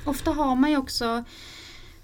[0.04, 1.24] Ofta har man ju också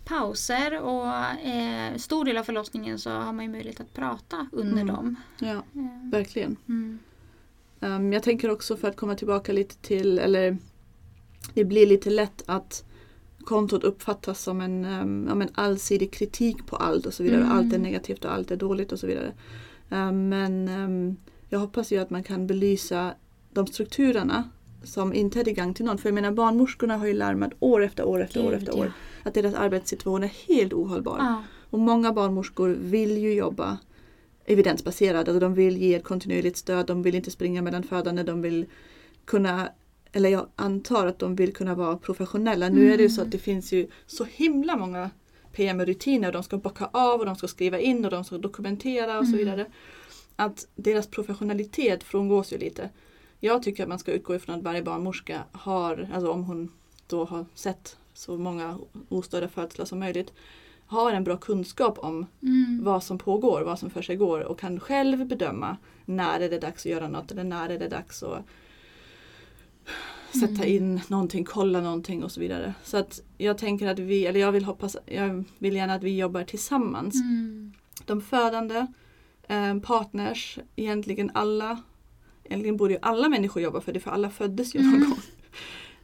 [0.05, 1.15] pauser och
[1.47, 4.87] eh, stor del av förlossningen så har man ju möjlighet att prata under Mm.
[4.95, 5.17] dem.
[5.39, 6.57] ja, Eh, verkligen.
[6.69, 6.99] mm.
[7.81, 10.59] Um, jag tänker också för att komma tillbaka lite till, eller
[11.55, 12.85] det blir lite lätt att
[13.47, 17.41] kontot uppfattas som en, um, ja, men allsidig kritik på allt och så vidare.
[17.41, 17.53] Mm.
[17.53, 19.33] Allt är negativt och allt är dåligt och så vidare.
[19.89, 21.17] Um, men um,
[21.49, 23.15] jag hoppas ju att man kan belysa
[23.53, 24.51] de strukturerna
[24.85, 25.99] som inte är till gagn till någon.
[25.99, 28.79] För jag menar barnmorskorna har ju larmat år efter år efter år Gud, efter ja.
[28.79, 31.17] år att deras arbetssituation är helt ohållbar.
[31.19, 31.43] Ja.
[31.71, 33.79] Och många barnmorskor vill ju jobba
[34.45, 35.29] evidensbaserat.
[35.29, 38.67] Alltså de vill ge ett kontinuerligt stöd, de vill inte springa mellan födande, de vill
[39.25, 39.69] kunna
[40.17, 42.69] eller jag antar att de vill kunna vara professionella.
[42.69, 43.27] Nu är det ju så Mm.
[43.29, 45.11] att det finns ju så himla många
[45.53, 49.19] PM-rutiner och de ska bocka av och de ska skriva in och de ska dokumentera
[49.19, 49.39] och så Mm.
[49.39, 49.67] vidare.
[50.37, 52.91] Att deras professionalitet frångås ju lite.
[53.41, 56.73] Jag tycker att man ska utgå ifrån att varje barnmorska har, alltså om hon
[57.07, 60.33] då har sett så många ostörda födslar som möjligt,
[60.87, 62.81] har en bra kunskap om Mm.
[62.85, 66.59] vad som pågår, vad som för sig går och kan själv bedöma när är det
[66.59, 68.39] dags att göra något eller när är det dags att
[70.41, 70.69] sätta Mm.
[70.77, 72.75] in någonting, kolla någonting och så vidare.
[72.85, 76.19] Så att jag tänker att vi, eller jag vill hoppas, jag vill gärna att vi
[76.19, 77.15] jobbar tillsammans.
[77.15, 77.73] Mm.
[78.05, 78.87] De födande,
[79.49, 81.83] eh, partners, egentligen alla,
[82.45, 85.11] egentligen borde ju alla människor jobba för det för alla föddes ju någon Mm.
[85.11, 85.19] gång.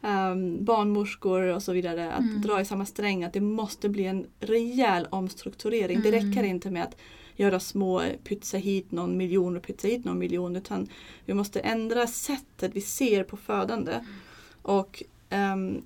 [0.04, 2.40] Um, barnmorskor och så vidare, att Mm.
[2.40, 6.00] dra i samma sträng, att det måste bli en rejäl omstrukturering.
[6.02, 6.30] Det Mm.
[6.30, 6.96] räcker inte med att
[7.36, 10.88] göra små pytsa hit någon miljon och pytsa hit någon miljon utan
[11.24, 14.04] vi måste ändra sättet vi ser på födande.
[14.62, 15.82] Och ehm,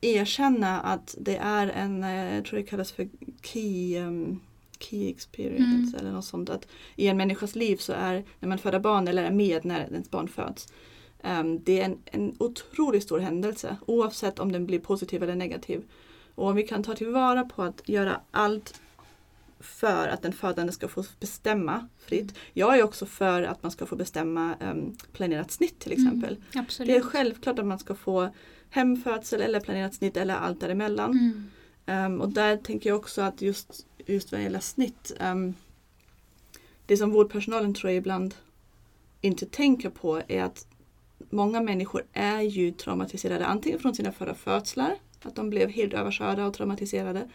[0.00, 3.08] erkänna att det är en, eh, jag tror det kallas för
[3.42, 4.40] key, ehm,
[4.78, 6.50] key experience eller något sånt.
[6.50, 9.80] Att I en människas liv så är när man föder barn eller är med när
[9.80, 10.72] ens barn föds.
[11.22, 15.82] ehm, det är en, en otroligt stor händelse oavsett om den blir positiv eller negativ.
[16.34, 18.80] Och om vi kan ta tillvara på att göra allt
[19.60, 22.34] för att den födande ska få bestämma fritt.
[22.52, 26.36] Jag är också för att man ska få bestämma um, planerat snitt till exempel.
[26.54, 26.66] Mm.
[26.78, 28.30] Det är självklart att man ska få
[28.70, 31.10] hemfödsel eller planerat snitt eller allt däremellan.
[31.10, 31.50] Mm.
[31.86, 35.12] Um, och där tänker jag också att just, just vad gäller snitt.
[35.20, 35.54] Um,
[36.86, 38.34] det som vårdpersonalen tror jag ibland
[39.20, 40.66] inte tänker på är att
[41.30, 46.46] många människor är ju traumatiserade antingen från sina förra födslar, att de blev helt överkörda
[46.46, 47.28] och traumatiserade.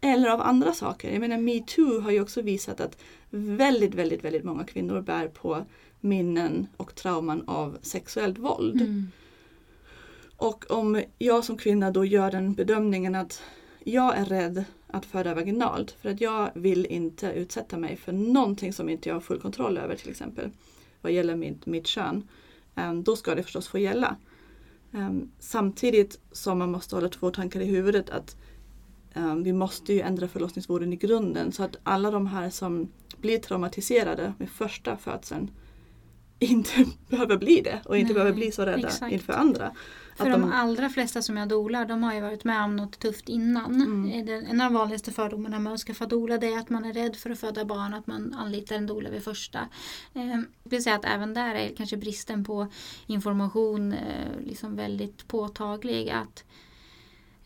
[0.00, 1.12] Eller av andra saker.
[1.12, 5.64] Jag menar metoo har ju också visat att väldigt, väldigt, väldigt många kvinnor bär på
[6.00, 8.80] minnen och trauman av sexuellt våld.
[8.80, 9.08] Mm.
[10.36, 13.42] Och om jag som kvinna då gör den bedömningen att
[13.84, 18.72] jag är rädd att föda vaginalt för att jag vill inte utsätta mig för någonting
[18.72, 20.50] som inte jag har full kontroll över till exempel
[21.02, 22.28] vad gäller mitt, mitt kön.
[22.74, 24.16] em, Då ska det förstås få gälla.
[24.92, 28.36] Em, Samtidigt som man måste hålla två tankar i huvudet att
[29.44, 32.88] vi måste ju ändra förlossningsvården i grunden så att alla de här som
[33.20, 35.50] blir traumatiserade med första födseln
[36.38, 39.12] inte behöver bli det och inte Nej, behöver bli så rädda exakt.
[39.12, 39.72] inför andra.
[40.16, 42.98] För de, de, allra flesta som jag dolar de har ju varit med om något
[42.98, 43.74] tufft innan.
[43.74, 44.28] Mm.
[44.50, 47.16] En av de vanligaste fördomarna med att skaffa dola det är att man är rädd
[47.16, 49.58] för att föda barn, att man anlitar en dola vid första.
[50.14, 52.66] Eh, det vill säga att även där är kanske bristen på
[53.06, 56.10] information eh, liksom väldigt påtaglig.
[56.10, 56.44] Att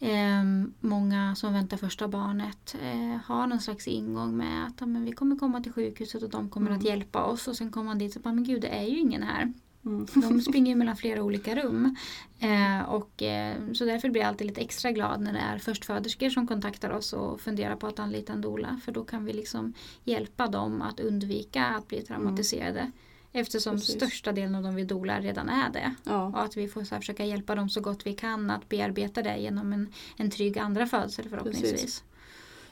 [0.05, 0.45] Eh,
[0.81, 5.13] många som väntar första barnet eh, har någon slags ingång med att ja, men vi
[5.13, 6.79] kommer komma till sjukhuset och de kommer mm.
[6.79, 8.99] att hjälpa oss och sen kommer man dit och bara, men gud det är ju
[8.99, 9.53] ingen här.
[9.85, 10.07] Mm.
[10.15, 11.97] De springer mellan flera olika rum.
[12.39, 16.31] Eh, och, eh, så därför blir jag alltid lite extra glad när det är förstföderskor
[16.31, 18.81] som kontaktar oss och funderar på att anlita en doula.
[18.85, 19.73] För då kan vi liksom
[20.05, 22.81] hjälpa dem att undvika att bli traumatiserade.
[22.81, 22.93] Mm.
[23.37, 23.95] Eftersom Precis.
[23.95, 25.95] största delen av de vi dolar redan är det.
[26.05, 26.27] Ja.
[26.27, 29.39] Och att vi får så försöka hjälpa dem så gott vi kan att bearbeta det
[29.39, 31.73] genom en, en trygg andra födsel förhoppningsvis.
[31.73, 32.05] Precis.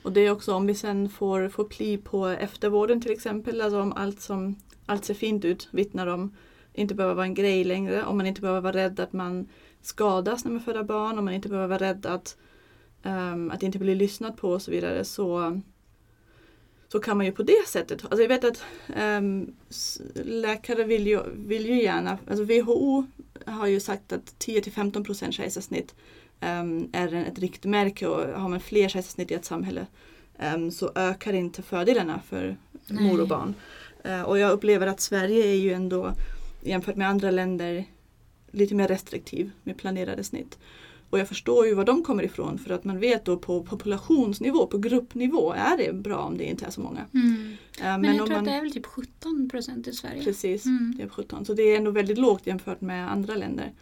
[0.03, 3.81] Och det är också om vi sen får, får pli på eftervården till exempel, alltså
[3.81, 6.37] om allt som allt ser fint ut vittnar om
[6.75, 9.49] inte behöver vara en grej längre, om man inte behöver vara rädd att man
[9.81, 12.37] skadas när man föder barn, om man inte behöver vara rädd att,
[13.03, 15.61] um, att inte bli lyssnad på och så vidare så,
[16.93, 18.65] så kan man ju på det sättet, alltså jag vet att
[18.97, 19.55] um,
[20.25, 23.07] läkare vill ju, vill ju gärna, alltså WHO
[23.47, 25.95] har ju sagt att 10-15 procent kejsarsnitt
[26.41, 29.87] um, är ett riktmärke och har man fler kejsarsnitt i ett samhälle
[30.55, 33.03] um, så ökar inte fördelarna för Nej.
[33.03, 33.55] mor och barn.
[34.07, 36.13] Uh, och jag upplever att Sverige är ju ändå
[36.63, 37.85] jämfört med andra länder
[38.51, 40.59] lite mer restriktiv med planerade snitt.
[41.13, 44.67] Och jag förstår ju var de kommer ifrån för att man vet då på populationsnivå,
[44.67, 47.07] på gruppnivå är det bra om det inte är så många.
[47.15, 47.37] Mm.
[47.37, 50.25] Uh, men, men, jag tror man, att det är väl typ 17 procent i Sverige.
[50.25, 50.95] Precis, mm.
[50.97, 51.45] det är 17.
[51.45, 53.73] Så det är ändå väldigt lågt jämfört med andra länder.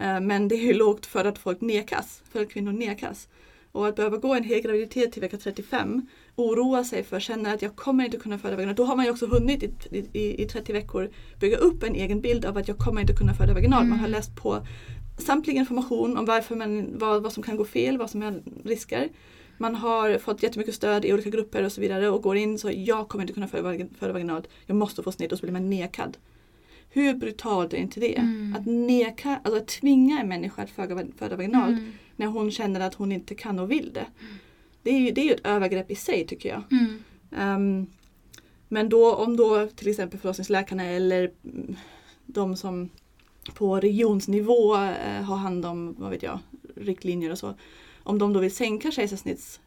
[0.00, 3.28] Uh, men det är lågt för att folk nekas, för att kvinnor nekas.
[3.72, 7.62] Och att behöva gå en hel graviditet till vecka 35, oroa sig för, känna att
[7.62, 8.76] jag kommer inte kunna föda vaginalt.
[8.76, 12.20] Då har man ju också hunnit i, i, i 30 veckor bygga upp en egen
[12.20, 13.82] bild av att jag kommer inte kunna föda vaginalt.
[13.82, 13.90] Mm.
[13.90, 14.18] Man har mm.
[14.18, 14.66] läst på
[15.16, 19.08] samtlig information om varför man, vad, vad som kan gå fel, vad som är risker.
[19.58, 22.70] Man har fått jättemycket stöd i olika grupper och så vidare och går in så
[22.74, 26.16] jag kommer inte kunna föda, vaginalt, jag måste få snitt och så blir man nekad.
[26.90, 28.16] Hur brutalt är inte det?
[28.16, 28.56] Mm.
[28.58, 31.92] Att neka, alltså att tvinga en människa att föda, föda vaginalt mm.
[32.16, 34.06] när hon känner att hon inte kan och vill det.
[34.82, 36.62] Det är ju, det är ju ett övergrepp i sig tycker jag.
[37.30, 37.86] Um,
[38.68, 41.30] men då om då till exempel förlossningsläkarna eller
[42.26, 42.90] de som
[43.54, 46.38] på regionsnivå eh, har hand om vad vet jag,
[46.76, 47.54] riktlinjer och så.
[48.02, 49.60] Om de då vill sänka kejsarsnitts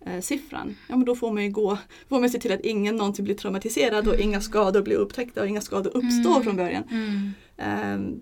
[0.00, 2.96] eh, siffran, ja men då får man ju gå, får man se till att ingen
[2.96, 6.42] någonsin blir traumatiserad och inga skador blir upptäckta och inga skador uppstår mm.
[6.42, 6.84] från början.
[6.90, 7.32] Mm.
[7.56, 8.16] Eh,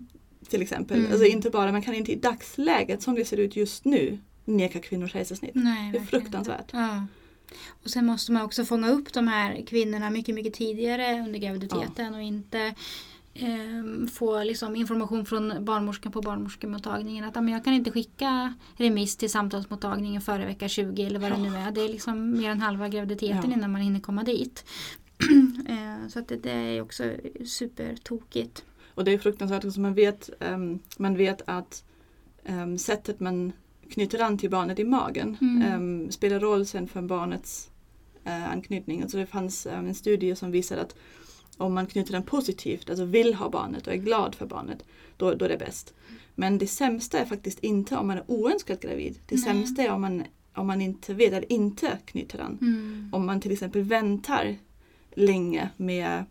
[0.49, 0.99] till exempel.
[0.99, 1.11] Mm.
[1.11, 4.79] Alltså inte bara, man kan inte i dagsläget som det ser ut just nu neka
[4.79, 5.53] kvinnor kejsarsnitt.
[5.53, 6.69] det är fruktansvärt.
[6.73, 7.05] Ja.
[7.83, 12.05] Och sen måste man också fånga upp de här kvinnorna mycket, mycket tidigare under graviditeten
[12.05, 12.15] ja.
[12.15, 12.75] och inte
[13.33, 19.29] eh, få liksom information från barnmorskan på barnmorskemottagningen att jag kan inte skicka remiss till
[19.29, 21.71] samtalsmottagningen före vecka 20 eller vad det nu är.
[21.71, 23.57] Det är liksom mer än halva graviditeten ja.
[23.57, 24.65] innan man hinner komma dit.
[25.67, 27.03] eh, så att det, det, är också
[27.45, 28.65] supertokigt.
[28.95, 29.79] Och det är fruktansvärt också.
[29.79, 31.83] Man vet, um, man vet att
[32.45, 33.53] um, sättet man
[33.89, 35.73] knyter an till barnet i magen mm.
[35.73, 37.69] um, spelar roll sen för barnets
[38.27, 39.01] uh, anknytning.
[39.01, 40.95] Alltså det fanns en studie som visade att
[41.61, 44.85] om man knyter den positivt, alltså vill ha barnet och är glad för barnet,
[45.17, 45.93] då, då är det bäst.
[46.35, 49.19] Men det sämsta är faktiskt inte om man är oönskat gravid.
[49.25, 49.43] Det Nej.
[49.43, 50.23] sämsta är om man,
[50.55, 52.57] om man inte vet eller inte knyter an.
[52.61, 53.09] Mm.
[53.13, 54.57] Om man till exempel väntar
[55.13, 56.25] länge med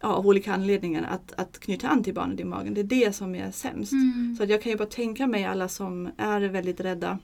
[0.00, 2.74] ja, av olika anledningar att, att knyta an till barnet i magen.
[2.74, 3.92] Det är det som är sämst.
[3.92, 4.34] Mm.
[4.36, 7.18] Så att jag kan ju bara tänka mig alla som är väldigt rädda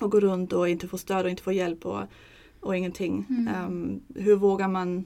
[0.00, 2.02] och går runt och inte får stöd och inte får hjälp och,
[2.60, 3.26] och ingenting.
[3.28, 3.64] Mm.
[3.64, 5.04] Um, hur vågar man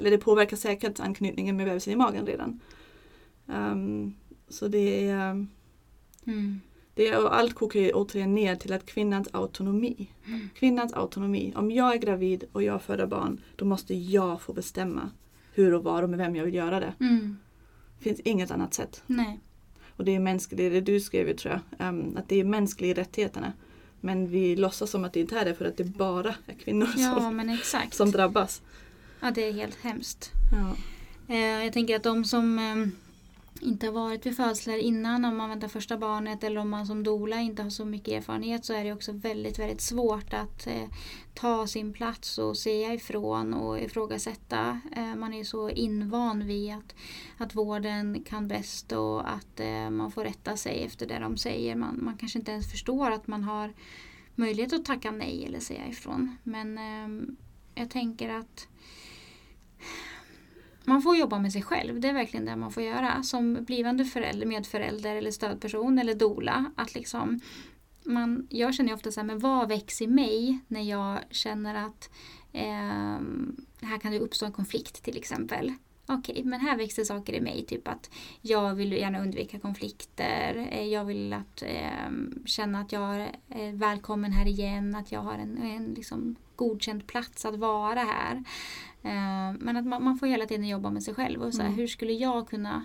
[0.00, 2.60] eller det påverkar säkert anknytningen med bebisen i magen redan.
[3.46, 4.14] Um,
[4.48, 5.46] så det är,
[6.26, 6.60] mm.
[6.94, 10.10] det är allt kokar ju återigen ner till att kvinnans autonomi.
[10.26, 10.48] Mm.
[10.54, 11.52] Kvinnans autonomi.
[11.56, 15.10] Om jag är gravid och jag föder barn då måste jag få bestämma
[15.54, 16.94] hur och var och med vem jag vill göra det.
[17.00, 17.36] Mm.
[17.98, 19.02] Det finns inget annat sätt.
[19.06, 19.40] Nej.
[19.96, 22.94] Och det är mänskligt, det du skrev ju tror jag, um, att det är mänskliga
[22.94, 23.52] rättigheterna.
[24.00, 26.88] Men vi låtsas som att det inte är det för att det bara är kvinnor
[26.96, 27.58] ja, som,
[27.90, 28.62] som drabbas.
[29.22, 30.32] Ja, det är helt hemskt.
[30.52, 30.76] Ja.
[31.34, 32.86] Eh, jag tänker att de som eh,
[33.68, 37.04] inte har varit vid födslar innan, om man väntar första barnet eller om man som
[37.04, 40.88] dola inte har så mycket erfarenhet så är det också väldigt, väldigt svårt att eh,
[41.34, 44.80] ta sin plats och säga ifrån och ifrågasätta.
[45.16, 46.94] man är så invan vid att,
[47.38, 51.76] att vården kan bäst och att man får rätta sig efter det de säger.
[51.76, 53.72] Man, man kanske inte ens förstår att man har
[54.34, 56.36] möjlighet att tacka nej eller säga ifrån.
[56.42, 56.78] Men
[57.74, 58.68] jag tänker att
[60.84, 62.00] man får jobba med sig själv.
[62.00, 63.22] Det är verkligen det man får göra.
[63.22, 66.72] Som blivande förälder, medförälder eller stödperson eller dola.
[66.76, 67.40] Att liksom,
[68.04, 72.10] man, jag känner ofta så här, men vad väcks i mig när jag känner att
[72.52, 73.20] eh,
[73.80, 75.72] här kan det uppstå en konflikt till exempel.
[76.06, 77.64] Okej, okay, men här växer saker i mig.
[77.64, 80.68] Typ att jag vill gärna undvika konflikter.
[80.70, 82.10] Eh, jag vill att, eh,
[82.44, 84.94] känna att jag är välkommen här igen.
[84.94, 88.36] Att jag har en, en liksom, godkänd plats att vara här.
[89.02, 91.42] Eh, men att man, man, får hela tiden jobba med sig själv.
[91.42, 91.78] Och så här, mm.
[91.78, 92.84] Hur skulle jag kunna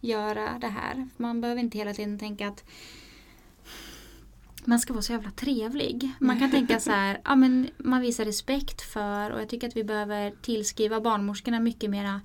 [0.00, 1.08] göra det här?
[1.16, 2.64] Man behöver inte hela tiden tänka att
[4.64, 6.10] man ska vara så jävla trevlig.
[6.20, 9.76] Man kan tänka så här, ja, men man visar respekt för och jag tycker att
[9.76, 12.20] vi behöver tillskriva barnmorskorna mycket mera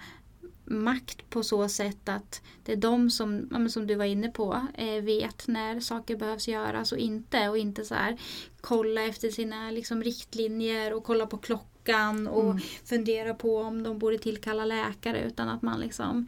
[0.66, 4.68] makt på så sätt att det är de som, ja, som du var inne på,
[4.74, 7.50] eh, vet när saker behövs göras och inte.
[7.50, 8.18] Och inte så här
[8.62, 12.60] kolla efter sina liksom, riktlinjer och kolla på klockan och mm.
[12.86, 16.28] fundera på om de borde tillkalla läkare utan att man liksom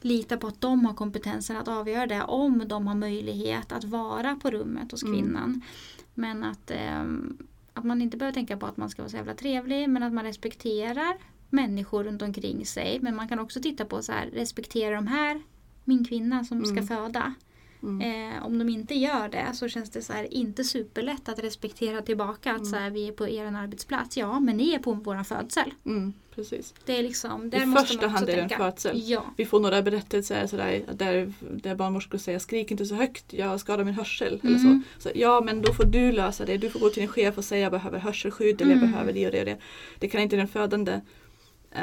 [0.00, 4.36] lita på att de har kompetensen att avgöra det om de har möjlighet att vara
[4.36, 5.14] på rummet hos mm.
[5.14, 5.44] kvinnan.
[5.44, 5.60] Mm.
[6.14, 7.04] Men att, eh,
[7.72, 10.12] att man inte behöver tänka på att man ska vara så jävla trevlig men att
[10.12, 11.16] man respekterar
[11.54, 12.98] människor runt omkring sig.
[13.00, 15.42] Men man kan också titta på så här, respektera de här
[15.84, 16.76] min kvinna som mm.
[16.76, 17.34] ska föda.
[17.82, 18.34] Mm.
[18.34, 22.02] Eh, om de inte gör det så känns det så här, inte superlätt att respektera
[22.02, 22.70] tillbaka att mm.
[22.70, 24.16] så här, vi är på er arbetsplats.
[24.16, 25.74] Ja, men ni är på vår födsel.
[25.86, 26.74] Mm, precis.
[26.84, 29.00] Det är liksom, där I måste första hand är det en födsel.
[29.04, 29.24] Ja.
[29.36, 33.84] Vi får några berättelser sådär, där, där barnmorskor säger skrik inte så högt, jag skadar
[33.84, 34.40] min hörsel.
[34.42, 34.66] Eller så.
[34.66, 34.82] Mm.
[34.98, 35.10] så.
[35.14, 36.56] Ja, men då får du lösa det.
[36.56, 38.92] Du får gå till din chef och säga jag behöver hörselskydd eller jag mm.
[38.92, 39.58] behöver det och det och det.
[39.98, 41.00] Det kan inte den födande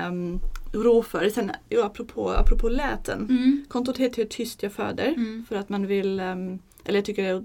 [0.08, 0.40] um,
[0.74, 1.30] rå för.
[1.30, 3.20] Sen, jo, apropå, apropå läten.
[3.20, 3.66] Mm.
[3.68, 5.08] Kontot heter Tyst jag föder.
[5.08, 5.46] Mm.
[5.50, 7.44] För att man vill, um, eller jag tycker det är,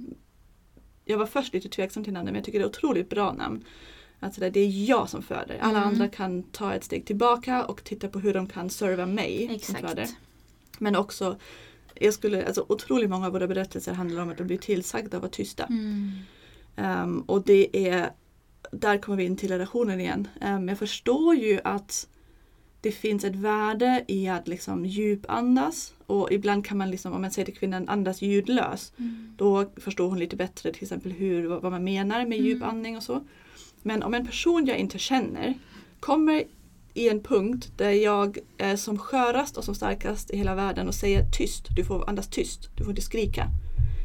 [1.05, 3.65] jag var först lite tveksam till namnet men jag tycker det är otroligt bra namn.
[4.21, 5.59] Alltså det är jag som föder.
[5.61, 5.89] Alla mm.
[5.89, 9.79] andra kan ta ett steg tillbaka och titta på hur de kan serva mig Exakt.
[9.79, 10.09] som föder.
[10.79, 11.37] Men också,
[11.95, 15.23] jag skulle, alltså otroligt många av våra berättelser handlar om att de blir tillsagda att
[15.23, 15.69] vara tysta.
[16.77, 18.11] Um, och det är,
[18.73, 20.29] där kommer vi in till relationen igen.
[20.41, 22.09] Um, jag förstår ju att
[22.87, 27.31] det finns ett värde i att liksom djupandas och ibland kan man liksom, om man
[27.31, 29.35] säger till kvinnan andas ljudlös, mm.
[29.37, 32.45] då förstår hon lite bättre till exempel hur, vad man menar med mm.
[32.45, 33.25] djupandning och så.
[33.83, 35.55] Men om en person jag inte känner
[36.01, 36.45] kommer
[36.95, 40.95] i en punkt där jag är som skörast och som starkast i hela världen och
[40.95, 43.47] säger tyst, du får andas tyst, du får inte skrika.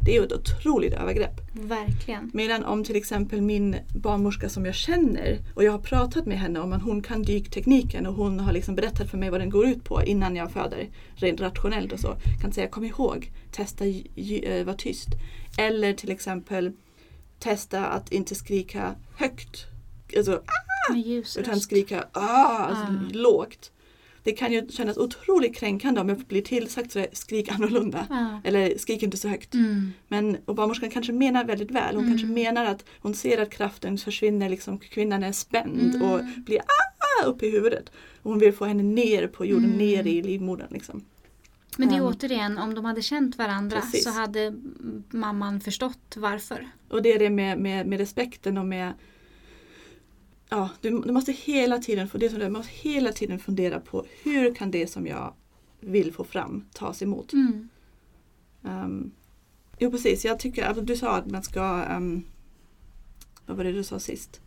[0.05, 1.41] Det är ju ett otroligt övergrepp.
[1.53, 2.31] Verkligen.
[2.33, 6.59] Medan om till exempel min barnmorska som jag känner och jag har pratat med henne
[6.59, 9.67] om att hon kan dyktekniken och hon har liksom berättat för mig vad den går
[9.67, 10.89] ut på innan jag föder.
[11.15, 12.15] Rent rationellt och så.
[12.41, 15.09] Kan säga kom ihåg, testa äh, vara tyst.
[15.57, 16.71] Eller till exempel
[17.39, 19.65] testa att inte skrika högt.
[20.17, 20.95] Alltså, ah!
[21.39, 23.09] utan skrika ah, alltså, ah.
[23.11, 23.71] lågt
[24.23, 28.07] det kan ju kännas otroligt kränkande om jag blir tillsagt så skrik annorlunda.
[28.09, 28.41] Ja.
[28.43, 29.53] Eller skrik inte så högt.
[29.53, 29.93] Mm.
[30.07, 31.95] Men och barnmorskan kanske menar väldigt väl.
[31.95, 32.17] Hon mm.
[32.17, 36.01] kanske menar att hon ser att kraften försvinner, liksom, kvinnan är spänd mm.
[36.01, 37.91] och blir ah, upp i huvudet.
[38.21, 39.77] Och hon vill få henne ner på jorden, mm.
[39.77, 40.67] ner i livmodern.
[40.71, 41.05] Liksom.
[41.77, 44.03] Men det är um, återigen, om de hade känt varandra precis.
[44.03, 44.53] så hade
[45.09, 46.67] mamman förstått varför.
[46.89, 48.93] Och det är det med, med, med respekten och med
[50.51, 54.55] ja, du, du, måste hela tiden det som du måste hela tiden fundera på hur
[54.55, 55.33] kan det som jag
[55.79, 57.33] vill få fram tas emot.
[57.33, 57.69] Mm.
[58.61, 59.11] Um,
[59.79, 62.23] jo precis, jag tycker att du sa att man ska um,
[63.45, 64.41] Vad var det du sa sist?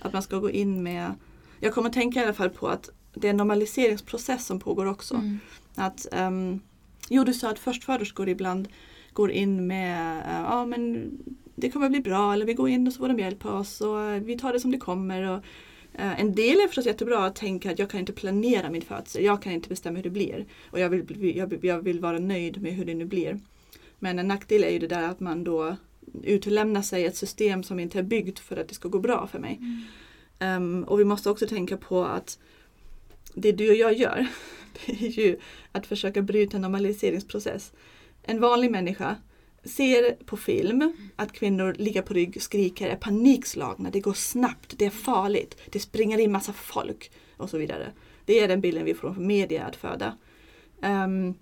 [0.00, 1.14] Att man ska gå in med
[1.60, 5.14] Jag kommer tänka i alla fall på att det är en normaliseringsprocess som pågår också.
[5.14, 5.38] Mm.
[5.74, 6.60] Att, um,
[7.08, 8.68] jo, du sa att förstföderskor ibland
[9.12, 11.10] går in med uh, ja, men
[11.54, 14.00] det kommer bli bra eller vi går in och så får de hjälpa oss och
[14.00, 15.22] eh, vi tar det som det kommer.
[15.22, 15.44] Och,
[15.98, 19.24] uh, en del är förstås jättebra att tänka att jag kan inte planera min födsel,
[19.24, 20.44] jag kan inte bestämma hur det blir.
[20.70, 23.40] Och jag vill, jag, jag vill vara nöjd med hur det nu blir.
[23.98, 25.76] Men en nackdel är ju det där att man då
[26.22, 29.38] utlämnar sig ett system som inte är byggt för att det ska gå bra för
[29.38, 29.60] mig.
[29.60, 29.84] Mm.
[30.56, 32.38] Um, och vi måste också tänka på att
[33.34, 34.26] det du och jag gör,
[34.86, 35.38] det är ju
[35.72, 37.72] att försöka bryta en normaliseringsprocess.
[38.22, 39.16] En vanlig människa
[39.64, 44.84] ser på film att kvinnor ligger på rygg, skriker, är panikslagna, det går snabbt, det
[44.84, 47.92] är farligt, det springer in massa folk och så vidare.
[48.24, 50.16] Det är den bilden vi får från media att föda.
[50.82, 51.34] Um,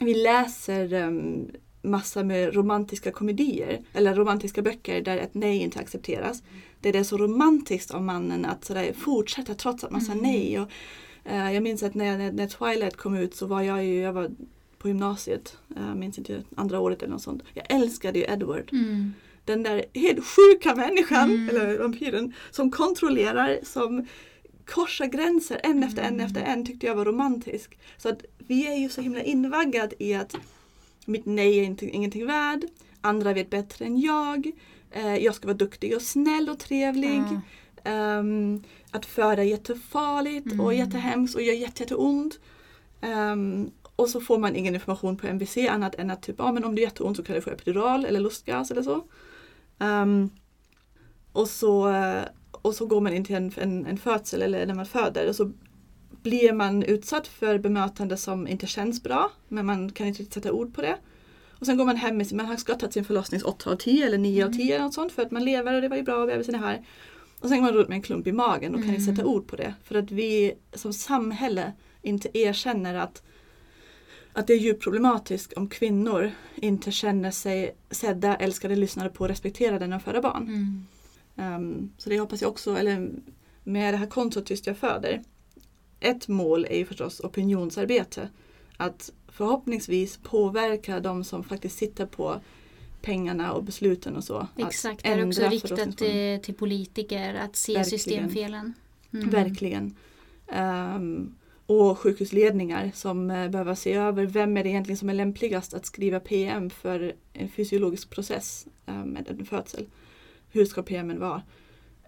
[0.00, 1.50] vi läser um,
[1.82, 6.42] massa med romantiska komedier eller romantiska böcker där ett nej inte accepteras.
[6.80, 10.24] Det är så romantiskt av mannen att sådär, fortsätta trots att man sa mm.
[10.24, 10.60] nej.
[10.60, 10.68] Och,
[11.30, 14.30] uh, jag minns att när, när Twilight kom ut så var jag ju, jag var
[14.78, 15.56] på gymnasiet.
[15.76, 17.42] Jag minns inte, andra året eller något sånt.
[17.54, 18.72] Jag älskade ju Edward.
[18.72, 19.12] Mm.
[19.44, 21.48] Den där helt sjuka människan, mm.
[21.48, 24.06] eller vampyren, som kontrollerar, som
[24.66, 26.26] korsa gränser en efter en Mm.
[26.26, 27.78] efter en tyckte jag var romantisk.
[27.96, 30.36] Så att vi är ju så himla invaggad i att
[31.04, 32.60] mitt nej är inte, ingenting värd,
[33.00, 34.52] andra vet bättre än jag,
[34.90, 37.22] eh, jag ska vara duktig och snäll och trevlig.
[37.30, 37.40] Ja.
[37.90, 40.76] Ehm, att föda är jättefarligt och Mm.
[40.76, 42.40] jättehemskt och gör jätte, jätteont.
[43.00, 46.64] Ehm, och så får man ingen information på MVC annat än att typ, ah, men
[46.64, 49.04] om det är jätteont så kan du få epidural eller lustgas eller så.
[49.78, 50.30] Ehm,
[51.32, 52.22] och, så eh,
[52.52, 55.36] och så går man in till en, en, en födsel eller när man föder och
[55.36, 55.52] så
[56.22, 60.74] blir man utsatt för bemötande som inte känns bra men man kan inte sätta ord
[60.74, 60.96] på det.
[61.60, 64.06] Och sen går man hem, med sin- man har skottat sin förlossning 8 av 10
[64.06, 66.02] eller 9 av 10 eller något sånt för att man lever och det var ju
[66.02, 66.84] bra och bebisen är här.
[67.40, 69.16] Och sen går man runt med en klump i magen och kan inte Mm.
[69.16, 69.74] sätta ord på det.
[69.84, 71.72] För att vi som samhälle
[72.02, 73.22] inte erkänner att,
[74.38, 79.28] att det är djupt problematiskt om kvinnor inte känner sig sedda, älskade, lyssnade på och
[79.28, 80.42] respekterade när de föder barn.
[80.42, 80.86] Mm.
[81.36, 83.10] Ehm, så det hoppas jag också, eller
[83.64, 85.22] med det här kontot Tyst jag föder.
[86.00, 88.28] Ett mål är ju förstås opinionsarbete.
[88.76, 92.40] Att förhoppningsvis påverka de som faktiskt sitter på
[93.02, 94.48] pengarna och besluten och så.
[94.56, 97.98] Exakt, det är också riktat till, till politiker att se Verkligen.
[97.98, 98.74] systemfelen.
[99.12, 99.30] Mm.
[99.30, 99.96] Verkligen.
[100.48, 101.34] Ehm,
[101.68, 105.86] och sjukhusledningar som eh, behöver se över vem är det egentligen som är lämpligast att
[105.86, 109.86] skriva PM för en fysiologisk process eh, med en födsel.
[110.50, 111.42] Hur ska PMen vara?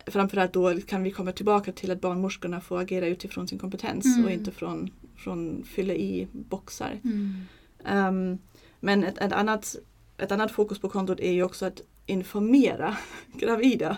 [0.07, 4.25] Framförallt då kan vi komma tillbaka till att barnmorskorna får agera utifrån sin kompetens Mm.
[4.25, 7.01] och inte från, från fylla i boxar.
[7.05, 7.35] Mm.
[7.85, 8.39] Ehm,
[8.81, 9.77] men ett, ett, annat,
[10.19, 12.97] ett annat fokus på kontot är ju också att informera
[13.35, 13.97] gravida.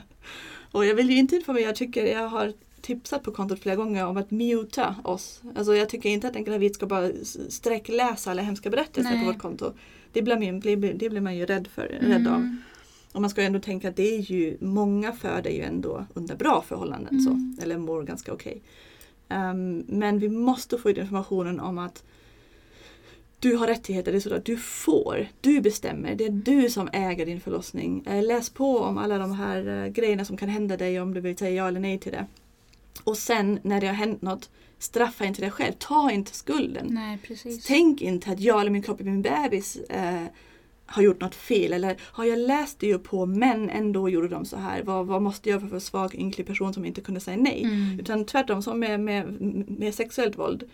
[0.72, 2.52] Och jag vill ju inte informera, jag tycker jag har
[2.82, 5.42] tipsat på kontot flera gånger om att muta oss.
[5.54, 7.10] Alltså jag tycker inte att en gravid ska bara
[7.48, 9.20] sträckläsa alla hemska berättelser Nej.
[9.20, 9.72] på vårt konto.
[10.12, 10.60] Det blir, man,
[10.98, 12.34] det blir man ju rädd, för, rädd av.
[12.34, 12.62] Mm.
[13.12, 16.64] Och man ska ändå tänka att det är ju, många föder ju ändå under bra
[16.68, 17.18] förhållanden.
[17.18, 17.56] Mm.
[17.56, 18.62] Så, eller mår ganska okej.
[19.28, 22.04] Ehm, men vi måste få ut informationen om att
[23.38, 26.88] du har rättigheter, det är så att du får, du bestämmer, det är du som
[26.92, 28.06] äger din förlossning.
[28.06, 31.20] Eh, läs på om alla de här eh, grejerna som kan hända dig om du
[31.20, 32.26] vill säga ja eller nej till det.
[33.04, 36.86] Och sen när det har hänt något, straffa inte dig själv, ta inte skulden.
[36.90, 37.18] Nej.
[37.66, 40.24] Tänk inte att jag eller min kropp eller min bebis eh,
[40.86, 44.44] har gjort något fel eller har jag läst det ju på men ändå gjorde de
[44.44, 44.82] så här.
[44.82, 47.62] Vad, vad måste jag vara för svag ynklig person som inte kunde säga nej?
[47.64, 48.00] Mm.
[48.00, 50.64] Utan tvärtom som med, med, med sexuellt våld.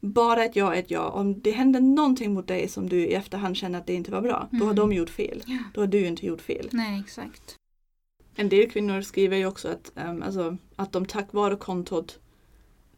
[0.00, 1.08] Bara ett ja är ett ja.
[1.08, 4.20] Om det händer någonting mot dig som du i efterhand känner att det inte var
[4.22, 4.76] bra, då har Mm.
[4.76, 5.42] de gjort fel.
[5.46, 5.58] Ja.
[5.74, 6.68] Då har du inte gjort fel.
[6.72, 7.56] Nej, exakt.
[8.34, 12.18] En del kvinnor skriver ju också att, ehm, alltså, att de tack vare kontot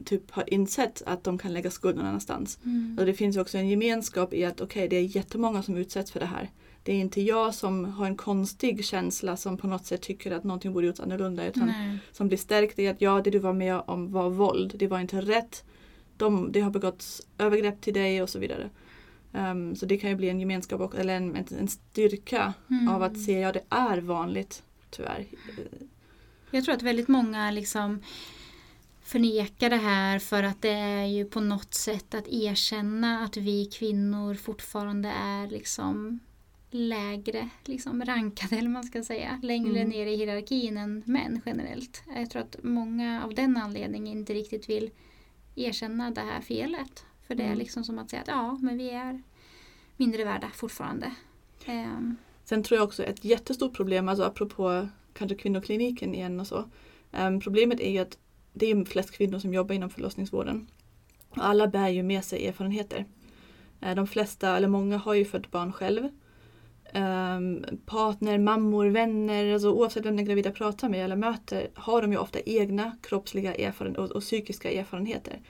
[0.04, 2.58] typ har insett att de kan lägga skulden någon annanstans.
[2.64, 2.96] Mm.
[3.00, 6.20] Och det finns också en gemenskap i att okej, det är jättemånga som utsätts för
[6.20, 6.50] det här.
[6.82, 10.44] Det är inte jag som har en konstig känsla som på något sätt tycker att
[10.44, 11.98] någonting borde gjorts annorlunda utan Nej.
[12.12, 14.72] som blir stärkt i att ja, det du var med om var våld.
[14.76, 15.64] Det var inte rätt.
[16.16, 18.70] De, det har begåtts övergrepp till dig och så vidare.
[19.32, 22.88] Ehm, så det kan ju bli en gemenskap och, eller en, en, en styrka Mm.
[22.88, 24.62] av att se, ja det är vanligt
[24.96, 25.26] tyvärr.
[26.50, 28.02] Jag tror att väldigt många liksom
[29.02, 33.66] förnekar det här för att det är ju på något sätt att erkänna att vi
[33.66, 36.20] kvinnor fortfarande är liksom
[36.70, 39.40] lägre liksom rankade eller man ska säga.
[39.42, 39.88] Längre Mm.
[39.88, 42.02] ner i hierarkin än män generellt.
[42.16, 44.90] Jag tror att många av den anledningen inte riktigt vill
[45.54, 47.04] erkänna det här felet.
[47.26, 47.58] För det är Mm.
[47.58, 49.22] liksom som att säga att ja, men vi är
[49.96, 51.14] mindre värda fortfarande.
[51.66, 56.64] Ehm, Sen tror jag också ett jättestort problem, alltså apropå kanske kvinnokliniken igen och så.
[57.12, 58.18] Um, problemet är ju att
[58.52, 60.66] det är ju flest kvinnor som jobbar inom förlossningsvården.
[61.28, 63.04] Och alla bär ju med sig erfarenheter.
[63.80, 66.08] Ehm, de flesta, eller många, har ju fött barn själv.
[66.94, 72.12] Um, partner, mammor, vänner, alltså oavsett vem den gravida pratar med eller möter har de
[72.12, 75.40] ju ofta egna kroppsliga erfaren och, och psykiska erfarenheter.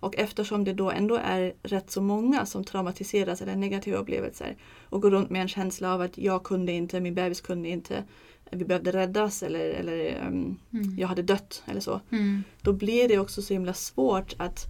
[0.00, 5.02] Och eftersom det då ändå är rätt så många som traumatiseras eller negativa upplevelser och
[5.02, 8.04] går runt med en känsla av att jag kunde inte, min bebis kunde inte,
[8.50, 10.98] vi behövde räddas eller, eller ehm, mm.
[10.98, 12.00] jag hade dött eller så.
[12.12, 12.42] Mm.
[12.62, 14.66] Då blir det också så himla svårt att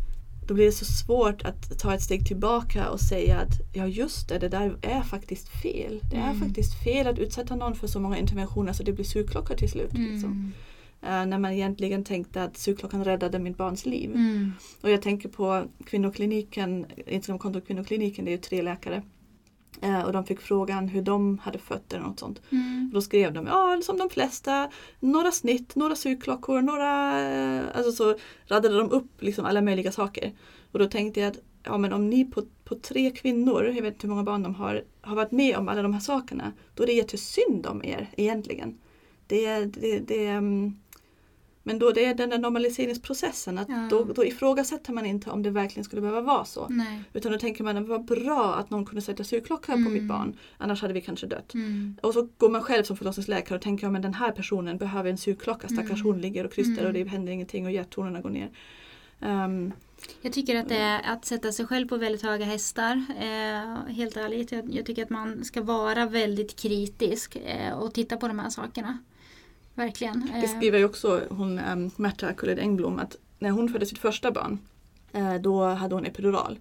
[0.49, 4.29] då blir det så svårt att ta ett steg tillbaka och säga att ja just
[4.29, 6.01] det, det där är faktiskt fel.
[6.11, 6.41] Det är Mm.
[6.41, 9.93] faktiskt fel att utsätta någon för så många interventioner så det blir sugklocka till slut.
[9.93, 10.53] Liksom.
[11.03, 14.11] Eh, när man egentligen tänkte att sugklockan räddade mitt barns liv.
[14.11, 14.53] Mm.
[14.81, 19.03] Och jag tänker på kvinnokliniken, Instagramkontot kvinnokliniken, det är ju tre läkare.
[19.83, 22.43] Eh, och de fick frågan hur de hade fött eller något sånt.
[22.53, 22.91] Mm.
[22.95, 24.71] Då skrev de, ja som de flesta,
[25.01, 27.21] några snitt, några sugklockor, några...
[27.21, 28.15] eh, Alltså så
[28.47, 30.33] radade de upp liksom alla möjliga saker.
[30.73, 33.95] Och då tänkte jag att ja, men om ni på, på tre kvinnor, jag vet
[33.95, 36.53] inte hur många barn de har, har varit med om alla de här sakerna.
[36.75, 38.79] Då är det jättesynd om er egentligen.
[39.27, 40.77] Det, det, det, mm,
[41.63, 43.87] Men då det är den där normaliseringsprocessen, att Ja.
[43.91, 46.67] då, då ifrågasätter man inte om det verkligen skulle behöva vara så.
[46.69, 47.03] Nej.
[47.13, 49.93] Utan då tänker man att det var bra att någon kunde sätta syrklocka på Mm.
[49.93, 51.55] mitt barn, annars hade vi kanske dött.
[51.55, 51.97] Mm.
[52.03, 55.19] Och så går man själv som förlossningsläkare och tänker att den här personen behöver en
[55.19, 56.05] syrklocka, stackars Mm.
[56.07, 57.05] hon ligger och krystar och Mm.
[57.05, 58.51] det händer ingenting och hjärttonerna går ner.
[59.21, 59.73] Ehm,
[60.23, 63.05] Jag tycker att det är att sätta sig själv på väldigt höga hästar.
[63.21, 64.53] Eh, helt ärligt.
[64.53, 68.51] Jag, jag tycker att man ska vara väldigt kritisk eh, och titta på de här
[68.51, 68.99] sakerna.
[69.75, 70.31] Verkligen.
[70.33, 73.99] Det Eh, skriver ju också hon, um, Märta Kulled Engblom att när hon födde sitt
[73.99, 74.59] första barn
[75.13, 76.59] eh, då hade hon epidural.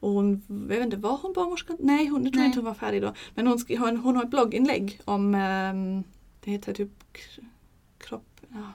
[0.00, 1.76] Och hon, jag vet inte, var hon barnmorska?
[1.78, 2.46] Nej, hon, jag tror Nej.
[2.46, 3.14] inte hon var färdig då.
[3.34, 6.04] Men hon, skri, hon, hon har ett blogginlägg om, ehm,
[6.44, 6.90] det heter typ
[7.98, 8.72] kropp, ja.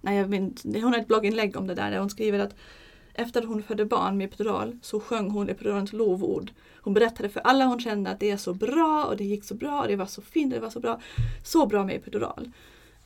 [0.00, 0.80] Nej, jag vet inte.
[0.80, 2.54] Hon har ett blogginlägg om det där, där hon skriver att
[3.14, 6.50] efter att hon födde barn med epidural så sjöng hon epiduralens lovord.
[6.82, 9.54] Hon berättade för alla hon kände att det är så bra och det gick så
[9.54, 11.00] bra och det var så fint och det var så bra.
[11.44, 12.50] Så bra med epidural.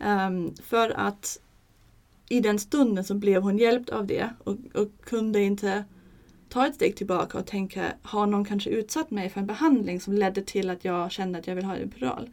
[0.00, 1.40] Ehm, för att
[2.28, 5.84] i den stunden så blev hon hjälpt av det och, och kunde inte
[6.48, 10.12] ta ett steg tillbaka och tänka, har någon kanske utsatt mig för en behandling som
[10.14, 12.30] ledde till att jag kände att jag vill ha en epidural?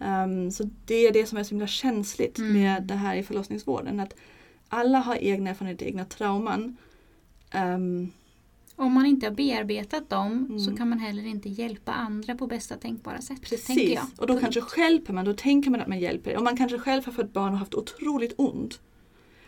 [0.00, 2.52] Ehm, så det är det som är så himla känsligt Mm.
[2.52, 4.00] med det här i förlossningsvården.
[4.00, 4.14] Att
[4.68, 6.76] alla har egna erfarenheter, egna trauman.
[7.50, 8.12] Ehm,
[8.76, 10.58] Om man inte har bearbetat dem Mm.
[10.60, 13.42] så kan man heller inte hjälpa andra på bästa tänkbara sätt.
[13.42, 16.36] Precis, och då kanske hjälper man, då tänker man att man hjälper.
[16.36, 18.80] Om man kanske själv har fått barn och haft otroligt ont.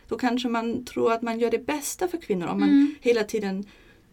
[0.08, 2.94] Då kanske man tror att man gör det bästa för kvinnor om man Mm.
[3.00, 3.64] hela tiden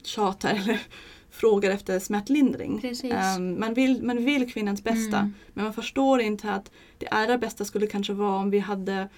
[0.03, 0.80] tjatar eller
[1.32, 2.82] frågar efter smärtlindring.
[3.03, 5.34] Ehm, man, vill, man vill kvinnans bästa Mm.
[5.53, 9.09] men man förstår inte att det allra bästa skulle kanske vara om vi hade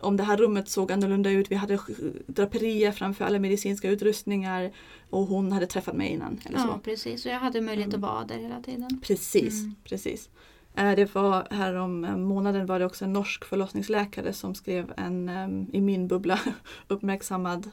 [0.00, 1.78] om det här rummet såg annorlunda ut, vi hade
[2.26, 4.70] draperier framför alla medicinska utrustningar
[5.10, 6.40] och hon hade träffat mig innan.
[6.44, 6.66] Eller så.
[6.68, 7.26] Ja, precis.
[7.26, 8.04] Och jag hade möjlighet Mm.
[8.04, 9.00] att vara där hela tiden.
[9.02, 9.74] Precis, Mm.
[9.84, 10.28] precis.
[10.74, 14.92] Eh, Det var här om eh, månaden var det också en norsk förlossningsläkare som skrev
[14.96, 16.40] en em, i min bubbla
[16.88, 17.70] uppmärksammad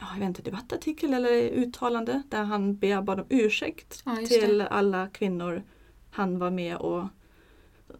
[0.00, 4.60] ja, jag vet inte, debattartikel eller uttalande där han ber- bad om ursäkt Ja, till
[4.60, 5.62] alla kvinnor
[6.10, 7.04] han var med och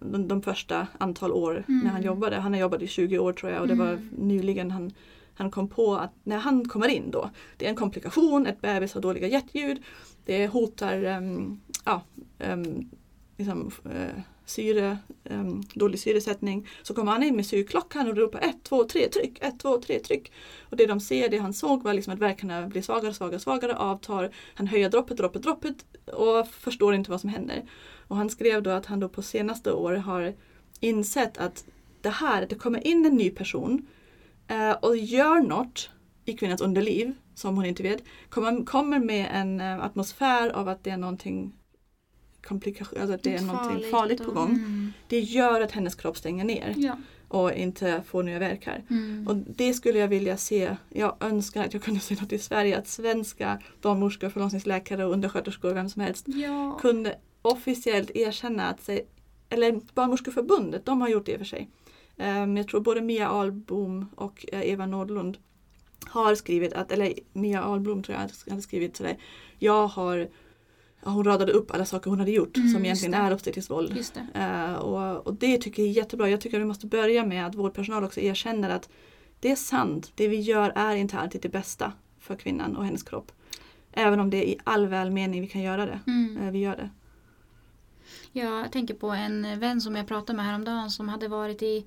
[0.01, 1.81] de, de första antal år Mm.
[1.85, 2.37] när han jobbade.
[2.37, 4.09] Han har jobbat i 20 år tror jag och det var Mm.
[4.17, 4.93] nyligen han,
[5.35, 8.95] han kom på att när han kommer in då, det är en komplikation, ett bebis
[8.95, 9.83] har dåliga hjärtljud,
[10.25, 12.03] det hotar um, ja,
[12.39, 12.91] um,
[13.37, 16.67] liksom, eh, syre, um, dålig syresättning.
[16.83, 19.99] Så kommer han in med syrklockan och ropar 1, 2, 3 tryck, 1, 2, 3
[19.99, 20.33] tryck.
[20.71, 23.77] Och det de ser, det han såg var liksom att verkarna blir svagare, svagare, svagare,
[23.77, 24.31] avtar.
[24.55, 27.63] Han höjer droppet, droppet, droppet och förstår inte vad som händer.
[28.09, 30.35] Och han skrev då att han då på senaste år har
[30.81, 31.65] insett att
[32.01, 33.87] det här, det kommer in en ny person
[34.49, 35.91] eh, och gör något
[36.25, 38.03] i kvinnans underliv som hon inte vet.
[38.29, 41.53] Kommer, kommer med en eh, atmosfär av att det är någonting
[42.43, 44.51] komplikation, alltså att det är någonting farligt på gång.
[44.51, 44.93] Mm.
[45.09, 46.99] Det gör att hennes kropp stänger ner Ja.
[47.29, 48.83] och inte får nya verkar.
[48.91, 49.27] Mm.
[49.29, 50.77] Och det skulle jag vilja se.
[50.89, 52.79] Jag önskar att jag kunde se något i Sverige.
[52.79, 56.79] Att svenska barnmorskor, förlossningsläkare och undersköterskor, vem som helst, ja.
[56.81, 59.07] kunde officiellt erkänna att sig,
[59.49, 61.71] eller Barnmorskeförbundet, de har gjort det i och för sig.
[62.17, 65.39] Um, jag tror både Mia Ahlbom och eh, Eva Nordlund
[66.05, 69.19] har skrivit att, eller Mia Ahlblom tror jag hade skrivit sådär.
[69.59, 70.29] Jag har,
[71.01, 74.05] hon radade upp alla saker hon hade gjort Mm, som egentligen är obstetriskt våld.
[74.15, 74.41] Det.
[74.41, 76.31] Eh, och, och det tycker jag är jättebra.
[76.31, 78.89] Jag tycker att vi måste börja med att vårdpersonal också erkänner att
[79.41, 83.03] det är sant, det vi gör är inte alltid det bästa för kvinnan och hennes
[83.03, 83.33] kropp.
[83.93, 86.01] Även om det är i all välmening vi kan göra det.
[86.07, 86.37] Mm.
[86.37, 86.91] Eh, vi gör det.
[88.33, 91.87] Jag tänker på en vän som jag pratade med häromdagen som hade varit i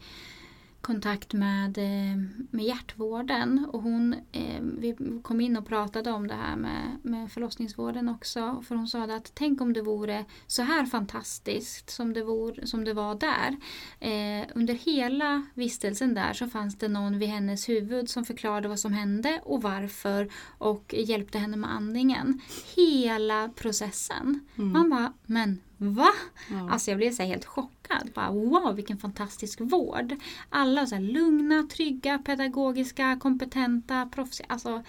[0.82, 2.18] kontakt med, eh,
[2.50, 3.68] med hjärtvården.
[3.72, 8.64] Och hon, eh, vi kom in och pratade om det här med, med förlossningsvården också.
[8.68, 12.84] För hon sa att tänk om det vore så här fantastiskt som det, vore, som
[12.84, 13.58] det var där.
[14.00, 18.80] Eh, under hela vistelsen där så fanns det någon vid hennes huvud som förklarade vad
[18.80, 22.42] som hände och varför och hjälpte henne med andningen.
[22.76, 24.40] Hela processen.
[24.58, 24.72] Mm.
[24.72, 26.10] Man bara, men va?
[26.50, 26.70] Ja.
[26.72, 28.12] Alltså jag blev så här helt chockad.
[28.16, 30.16] Bara, wow, vilken fantastisk vård.
[30.50, 34.46] Alla så lugna, trygga, pedagogiska, kompetenta, proffsiga.
[34.50, 34.84] Alltså,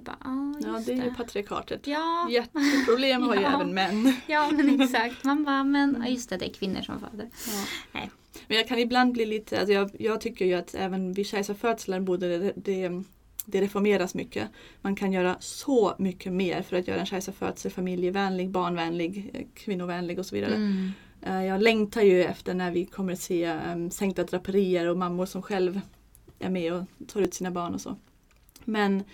[0.00, 1.86] bara, ah, ja, det är ju patriarkatet.
[1.86, 3.54] Ja, Jätteproblem har ju Ja.
[3.54, 4.14] även män.
[4.26, 5.24] ja, men exakt.
[5.24, 7.30] Man bara, men ja, just det, det är kvinnor som föder.
[7.46, 7.64] Ja.
[7.92, 8.10] Nej.
[8.48, 12.00] Men jag kan ibland bli lite, alltså jag, jag tycker ju att även vid kejsarfödslar
[12.00, 13.02] borde det, det,
[13.44, 14.48] det reformeras mycket.
[14.80, 20.18] Man kan göra så mycket mer för att göra en kejsarfödsel familjevänlig, barnvänlig, eh, kvinnovänlig
[20.18, 20.54] och så vidare.
[20.54, 20.90] Mm.
[21.22, 25.42] Eh, Jag längtar ju efter när vi kommer se um, sänkta draperier och mammor som
[25.42, 25.80] själv
[26.38, 27.96] är med och tar ut sina barn och så.
[28.64, 29.04] Men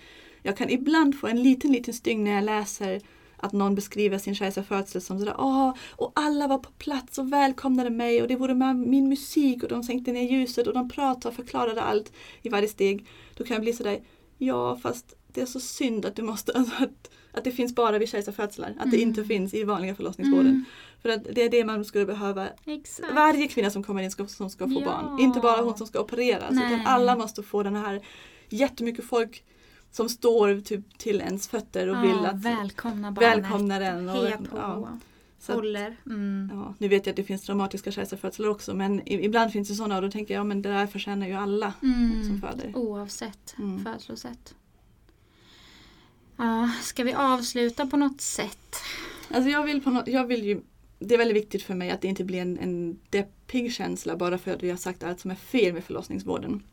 [0.43, 3.01] jag kan ibland få en liten, liten styng när jag läser
[3.37, 7.89] att någon beskriver sin kejsarfödsel som sådär Åh, och alla var på plats och välkomnade
[7.89, 11.35] mig och det vore min musik och de sänkte ner ljuset och de pratade och
[11.35, 13.07] förklarade allt i varje steg.
[13.37, 13.99] Då kan jag bli sådär
[14.41, 17.99] Ja fast det är så synd att du måste, alltså att, att det finns bara
[17.99, 18.69] vid kejsarfödslar.
[18.69, 18.89] Att mm.
[18.89, 20.47] det inte finns i vanliga förlossningsvården.
[20.47, 20.65] Mm.
[21.01, 22.47] För att det är det man skulle behöva.
[22.65, 23.13] Exakt.
[23.13, 24.85] Varje kvinna som kommer in ska, som ska få ja.
[24.85, 25.19] barn.
[25.19, 26.51] Inte bara hon som ska opereras.
[26.51, 26.73] Nej.
[26.73, 28.01] Utan alla måste få den här
[28.49, 29.43] jättemycket folk
[29.91, 33.37] som står typ till ens fötter och ja, vill att välkomna barnet.
[33.37, 34.09] Välkomna den.
[34.09, 34.57] Och, Heja på.
[34.57, 34.97] Ja.
[35.39, 35.95] Så Håller.
[36.05, 36.51] Mm.
[36.53, 39.95] Ja, nu vet jag att det finns traumatiska kejsarfödslar också men ibland finns det sådana
[39.95, 42.23] och då tänker jag ja, det där förtjänar ju alla mm.
[42.23, 42.75] som föder.
[42.75, 43.83] Oavsett mm.
[43.83, 44.55] födslosätt.
[46.37, 48.75] Ja, ska vi avsluta på något sätt?
[49.31, 50.61] Alltså jag vill, på no jag vill ju,
[50.99, 54.37] det är väldigt viktigt för mig att det inte blir en, en deppig känsla bara
[54.37, 56.63] för att vi har sagt allt som är fel med förlossningsvården.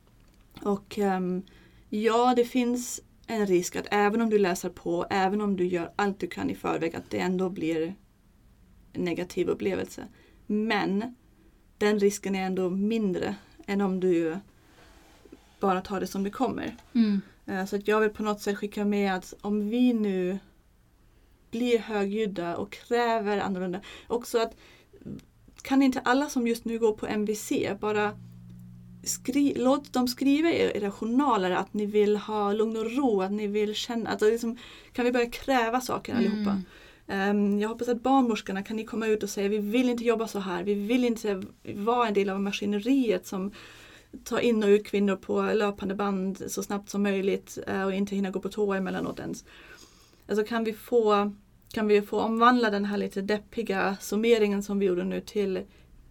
[0.62, 1.42] Och um,
[1.88, 5.92] ja, det finns en risk att även om du läser på, även om du gör
[5.96, 7.94] allt du kan i förväg, att det ändå blir
[8.96, 10.06] negativ upplevelse.
[10.46, 11.14] Men
[11.78, 13.34] den risken är ändå mindre
[13.66, 14.36] än om du
[15.60, 16.76] bara tar det som det kommer.
[16.92, 17.20] Mm.
[17.46, 20.38] Eh, så att jag vill på något sätt skicka med att om vi nu
[21.50, 23.80] blir högljudda och kräver annorlunda.
[24.06, 24.56] Också att
[25.62, 28.18] kan inte alla som just nu går på MVC bara
[29.04, 33.32] skri låt dem skriva i era journaler att ni vill ha lugn och ro, att
[33.32, 34.58] ni vill känna, att liksom,
[34.92, 36.26] kan vi börja kräva saker mm.
[36.26, 36.50] allihopa.
[36.50, 36.64] Um,
[37.60, 40.38] jag hoppas att barnmorskorna kan ni komma ut och säga vi vill inte jobba så
[40.38, 41.42] här, vi vill inte
[41.74, 43.52] vara en del av maskineriet som
[44.24, 48.14] ta in och ut kvinnor på löpande band så snabbt som möjligt eh, och inte
[48.14, 49.44] hinna gå på toa emellanåt ens.
[50.28, 51.32] Alltså kan vi få
[51.72, 55.62] kan vi få omvandla den här lite deppiga summeringen som vi gjorde nu till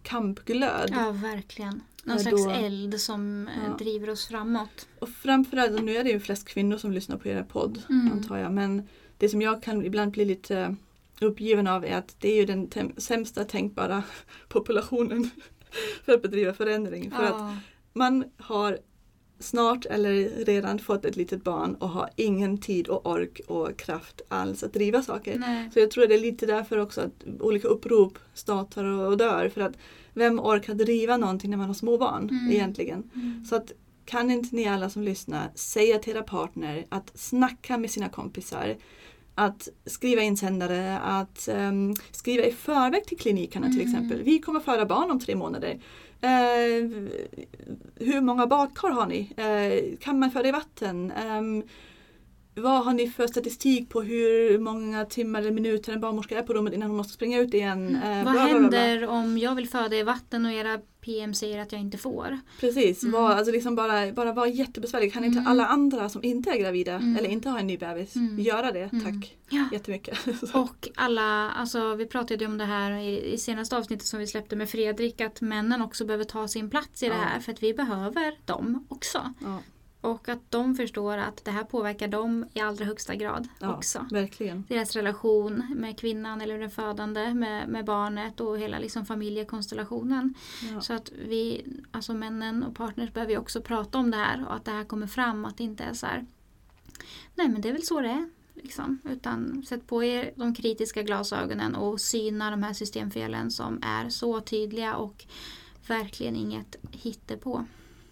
[0.02, 0.90] kampglöd.
[0.90, 1.80] Ja, verkligen.
[2.04, 3.76] Någon slags då, eld som eh, ja.
[3.76, 4.88] driver oss framåt.
[4.98, 8.12] Och framförallt, nu är det ju flest kvinnor som lyssnar på er podd mm.
[8.12, 8.88] antar jag, men
[9.18, 10.76] det som jag kan ibland bli lite
[11.20, 14.02] uppgiven av är att det är ju den sämsta tänkbara
[14.48, 15.30] populationen
[16.04, 17.10] för att bedriva förändring.
[17.10, 17.28] För ja.
[17.28, 17.56] att
[17.92, 18.78] man har
[19.38, 24.20] snart eller redan fått ett litet barn och har ingen tid och ork och kraft
[24.28, 25.38] alls att driva saker.
[25.38, 25.70] Nej.
[25.72, 29.48] Så jag tror det är lite därför också att olika upprop startar och dör.
[29.48, 29.76] För att
[30.14, 32.52] vem orkar driva någonting när man har små barn mm.
[32.52, 33.10] egentligen?
[33.14, 33.44] Mm.
[33.44, 33.72] Så att
[34.04, 38.76] kan inte ni alla som lyssnar säga till era partner att snacka med sina kompisar
[39.38, 43.78] att skriva insändare, att um, skriva i förväg till klinikerna mm.
[43.78, 44.22] till exempel.
[44.22, 45.80] Vi kommer föda barn om tre månader.
[46.20, 46.90] Eh,
[47.94, 49.32] hur många badkar har ni?
[49.36, 51.10] Eh, kan man föra i vatten?
[51.10, 51.64] Eh,
[52.62, 56.54] vad har ni för statistik på hur många timmar eller minuter en barnmorska är på
[56.54, 58.00] rummet innan hon måste springa ut igen?
[58.02, 58.24] Mm.
[58.24, 61.58] vad bla, händer bla, bla, om jag vill föda i vatten och era PM säger
[61.58, 62.38] att jag inte får?
[62.60, 63.12] Precis, mm.
[63.12, 65.12] var, alltså liksom bara, bara vara jättebesvärlig.
[65.12, 65.50] Kan inte mm.
[65.50, 67.16] alla andra som inte är gravida mm.
[67.16, 68.40] eller inte har en ny bebis mm.
[68.40, 68.92] göra det?
[68.92, 69.04] Mm.
[69.04, 69.68] Tack ja.
[69.72, 70.18] jättemycket.
[70.54, 74.56] och alla, alltså vi pratade om det här i, i senaste avsnittet som vi släppte
[74.56, 77.12] med Fredrik att männen också behöver ta sin plats i ja.
[77.12, 79.34] det här för att vi behöver dem också.
[79.40, 79.58] Ja.
[80.06, 84.06] Och att de förstår att det här påverkar dem i allra högsta grad ja, också.
[84.10, 84.64] Verkligen.
[84.68, 90.34] Deras relation med kvinnan eller den födande, med, med barnet och hela liksom familjekonstellationen.
[90.72, 90.80] Ja.
[90.80, 94.64] Så att vi, alltså männen och partners behöver också prata om det här och att
[94.64, 95.44] det här kommer fram.
[95.44, 96.26] Att det inte är så här,
[97.34, 98.30] nej men det är väl så det är.
[98.54, 98.98] Liksom.
[99.10, 104.40] Utan sätt på er de kritiska glasögonen och syna de här systemfelen som är så
[104.40, 105.24] tydliga och
[105.86, 107.64] verkligen inget hittepå.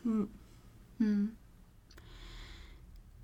[0.04, 0.28] Mm.
[0.98, 1.36] Mm.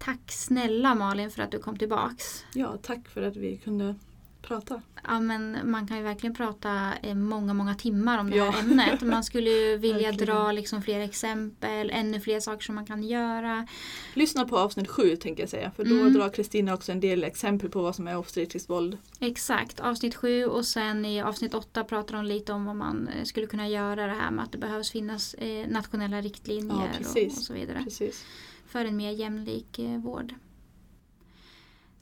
[0.04, 2.44] Tack snälla Malin för att du kom tillbaks.
[2.54, 3.94] Ja, tack för att vi kunde
[4.42, 4.82] prata.
[5.04, 8.50] Ja, men man kan ju verkligen prata många, många timmar om det ja.
[8.50, 9.02] här ämnet.
[9.02, 13.66] Man skulle ju vilja dra liksom fler exempel, ännu fler saker som man kan göra.
[14.14, 16.14] Lyssna på avsnitt sju tänker jag säga, för då mm.
[16.14, 18.98] drar Kristina också en del exempel på vad som är obstetriskt våld.
[19.18, 23.24] Exakt, avsnitt sju och sen i avsnitt åtta pratar hon lite om vad man eh,
[23.24, 27.26] skulle kunna göra det här med att det behövs finnas eh, nationella riktlinjer ja, och,
[27.26, 27.82] och, så vidare.
[27.84, 28.24] Precis
[28.70, 30.34] för en mer jämlik eh, vård.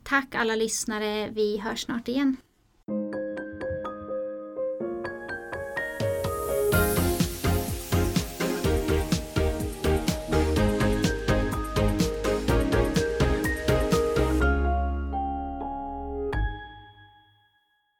[0.02, 2.36] Tack alla lyssnare, vi hörs snart igen.